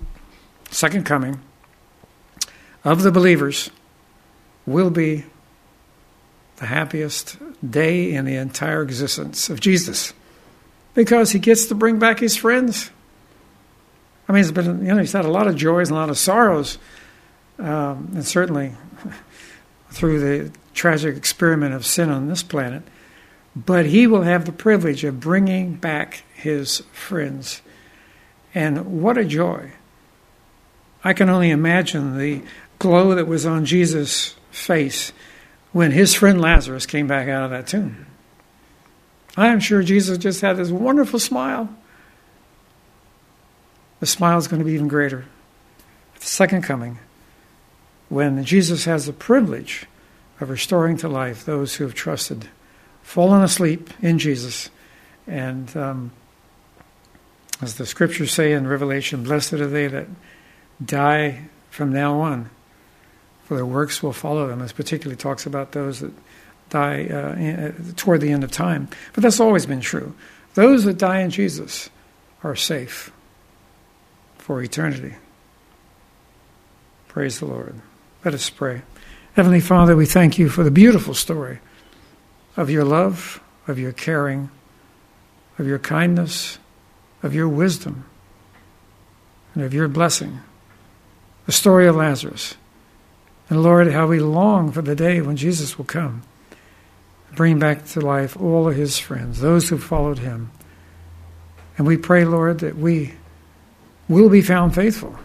second 0.71 1.05
coming 1.05 1.41
of 2.85 3.03
the 3.03 3.11
believers 3.11 3.71
will 4.67 4.91
be 4.91 5.25
the 6.57 6.67
happiest 6.67 7.37
day 7.69 8.13
in 8.13 8.25
the 8.25 8.37
entire 8.37 8.83
existence 8.83 9.51
of 9.51 9.61
Jesus 9.61 10.13
because 10.95 11.33
he 11.33 11.39
gets 11.39 11.67
to 11.67 11.75
bring 11.75 11.99
back 11.99 12.21
his 12.21 12.37
friends. 12.37 12.91
I 14.29 14.33
mean, 14.33 14.43
it's 14.43 14.53
been, 14.53 14.85
you 14.85 14.95
know, 14.95 14.99
he's 14.99 15.13
had 15.13 15.25
a 15.25 15.31
lot 15.31 15.47
of 15.47 15.57
joys 15.57 15.89
and 15.89 15.97
a 15.97 16.01
lot 16.01 16.11
of 16.11 16.19
sorrows, 16.19 16.79
um, 17.59 18.13
and 18.15 18.25
certainly 18.25 18.73
through 19.91 20.21
the 20.21 20.53
tragic 20.75 21.17
experiment 21.17 21.75
of 21.75 21.85
sin 21.85 22.11
on 22.11 22.29
this 22.29 22.43
planet. 22.43 22.83
But 23.55 23.87
he 23.87 24.07
will 24.07 24.23
have 24.23 24.45
the 24.45 24.53
privilege 24.53 25.05
of 25.05 25.21
bringing 25.21 25.75
back 25.75 26.23
his 26.35 26.81
friends. 26.93 27.63
And 28.55 29.03
what 29.03 29.19
a 29.19 29.25
joy. 29.25 29.73
I 31.03 31.13
can 31.13 31.29
only 31.29 31.51
imagine 31.51 32.19
the 32.19 32.43
glow 32.79 33.15
that 33.15 33.27
was 33.27 33.47
on 33.47 33.65
Jesus' 33.65 34.37
face 34.51 35.13
when 35.73 35.93
his 35.93 36.15
friend 36.15 36.41
Lazarus 36.41 36.87
came 36.87 37.07
back 37.07 37.29
out 37.29 37.45
of 37.45 37.51
that 37.51 37.67
tomb. 37.67 38.07
I 39.37 39.49
am 39.49 39.61
sure 39.61 39.83
Jesus 39.83 40.19
just 40.19 40.41
had 40.41 40.57
this 40.57 40.71
wonderful 40.71 41.19
smile. 41.19 41.69
The 44.01 44.07
smile 44.07 44.39
is 44.39 44.49
going 44.49 44.59
to 44.59 44.65
be 44.65 44.73
even 44.73 44.89
greater 44.89 45.27
at 46.15 46.21
the 46.21 46.27
second 46.27 46.63
coming 46.63 46.99
when 48.09 48.45
Jesus 48.45 48.85
has 48.87 49.07
the 49.07 49.13
privilege 49.13 49.87
of 50.41 50.51
restoring 50.51 50.97
to 50.99 51.09
life 51.09 51.45
those 51.45 51.77
who 51.77 51.85
have 51.85 51.95
trusted, 51.95 52.49
fallen 53.03 53.43
asleep 53.43 53.91
in 54.03 54.19
Jesus. 54.19 54.71
And 55.27 55.75
um, 55.77 56.13
as 57.61 57.77
the 57.77 57.87
scriptures 57.87 58.33
say 58.33 58.53
in 58.53 58.67
Revelation, 58.67 59.23
blessed 59.23 59.55
are 59.55 59.67
they 59.67 59.87
that 59.89 60.07
die 60.85 61.49
from 61.71 61.93
now 61.93 62.21
on 62.21 62.51
for 63.51 63.57
their 63.57 63.67
works 63.67 64.01
will 64.01 64.13
follow 64.13 64.47
them. 64.47 64.61
This 64.61 64.71
particularly 64.71 65.17
talks 65.17 65.45
about 65.45 65.73
those 65.73 65.99
that 65.99 66.13
die 66.69 67.09
uh, 67.11 67.17
uh, 67.17 67.73
toward 67.97 68.21
the 68.21 68.31
end 68.31 68.45
of 68.45 68.53
time. 68.53 68.89
But 69.13 69.25
that's 69.25 69.41
always 69.41 69.67
been 69.67 69.81
true. 69.81 70.15
Those 70.55 70.85
that 70.85 70.99
die 70.99 71.23
in 71.23 71.31
Jesus 71.31 71.91
are 72.45 72.55
safe 72.55 73.11
for 74.39 74.63
eternity. 74.63 75.17
Praise 77.09 77.41
the 77.41 77.47
Lord. 77.47 77.75
Let 78.25 78.35
us 78.35 78.49
pray. 78.49 78.83
Heavenly 79.33 79.59
Father, 79.59 79.97
we 79.97 80.07
thank 80.07 80.39
you 80.39 80.49
for 80.49 80.63
the 80.63 80.71
beautiful 80.71 81.15
story 81.15 81.59
of 82.57 82.71
your 82.71 82.85
love, 82.85 83.41
of 83.67 83.79
your 83.79 83.93
caring, 83.93 84.51
of 85.59 85.67
your 85.67 85.79
kindness, 85.79 86.59
of 87.23 87.35
your 87.35 87.49
wisdom, 87.49 88.05
and 89.55 89.63
of 89.63 89.75
your 89.75 89.89
blessing. 89.89 90.41
The 91.47 91.53
story 91.53 91.87
of 91.87 91.97
Lazarus. 91.97 92.55
And 93.49 93.63
Lord, 93.63 93.91
how 93.91 94.07
we 94.07 94.21
long 94.21 94.71
for 94.71 94.83
the 94.83 94.95
day 94.95 95.21
when 95.21 95.37
Jesus 95.37 95.77
will 95.77 95.85
come, 95.85 96.23
bring 97.35 97.59
back 97.59 97.85
to 97.87 98.01
life 98.01 98.41
all 98.41 98.69
of 98.69 98.77
his 98.77 98.99
friends, 98.99 99.41
those 99.41 99.69
who 99.69 99.79
followed 99.79 100.21
him. 100.21 100.51
And 101.77 101.87
we 101.87 101.97
pray, 101.97 102.25
Lord, 102.25 102.61
that 102.61 102.77
we 102.77 103.15
will 104.09 104.29
be 104.29 104.43
found 104.43 104.75
faithful 104.75 105.17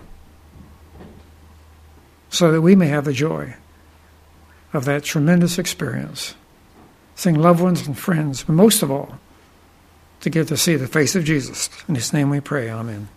so 2.29 2.51
that 2.51 2.61
we 2.61 2.75
may 2.75 2.87
have 2.87 3.05
the 3.05 3.13
joy 3.13 3.55
of 4.73 4.85
that 4.85 5.03
tremendous 5.03 5.57
experience, 5.57 6.35
seeing 7.15 7.35
loved 7.35 7.61
ones 7.61 7.87
and 7.87 7.97
friends, 7.97 8.43
but 8.43 8.53
most 8.53 8.83
of 8.83 8.91
all, 8.91 9.19
to 10.21 10.29
get 10.29 10.47
to 10.47 10.57
see 10.57 10.75
the 10.75 10.87
face 10.87 11.15
of 11.15 11.23
Jesus. 11.23 11.69
In 11.87 11.95
his 11.95 12.13
name 12.13 12.29
we 12.29 12.39
pray. 12.39 12.69
Amen. 12.69 13.09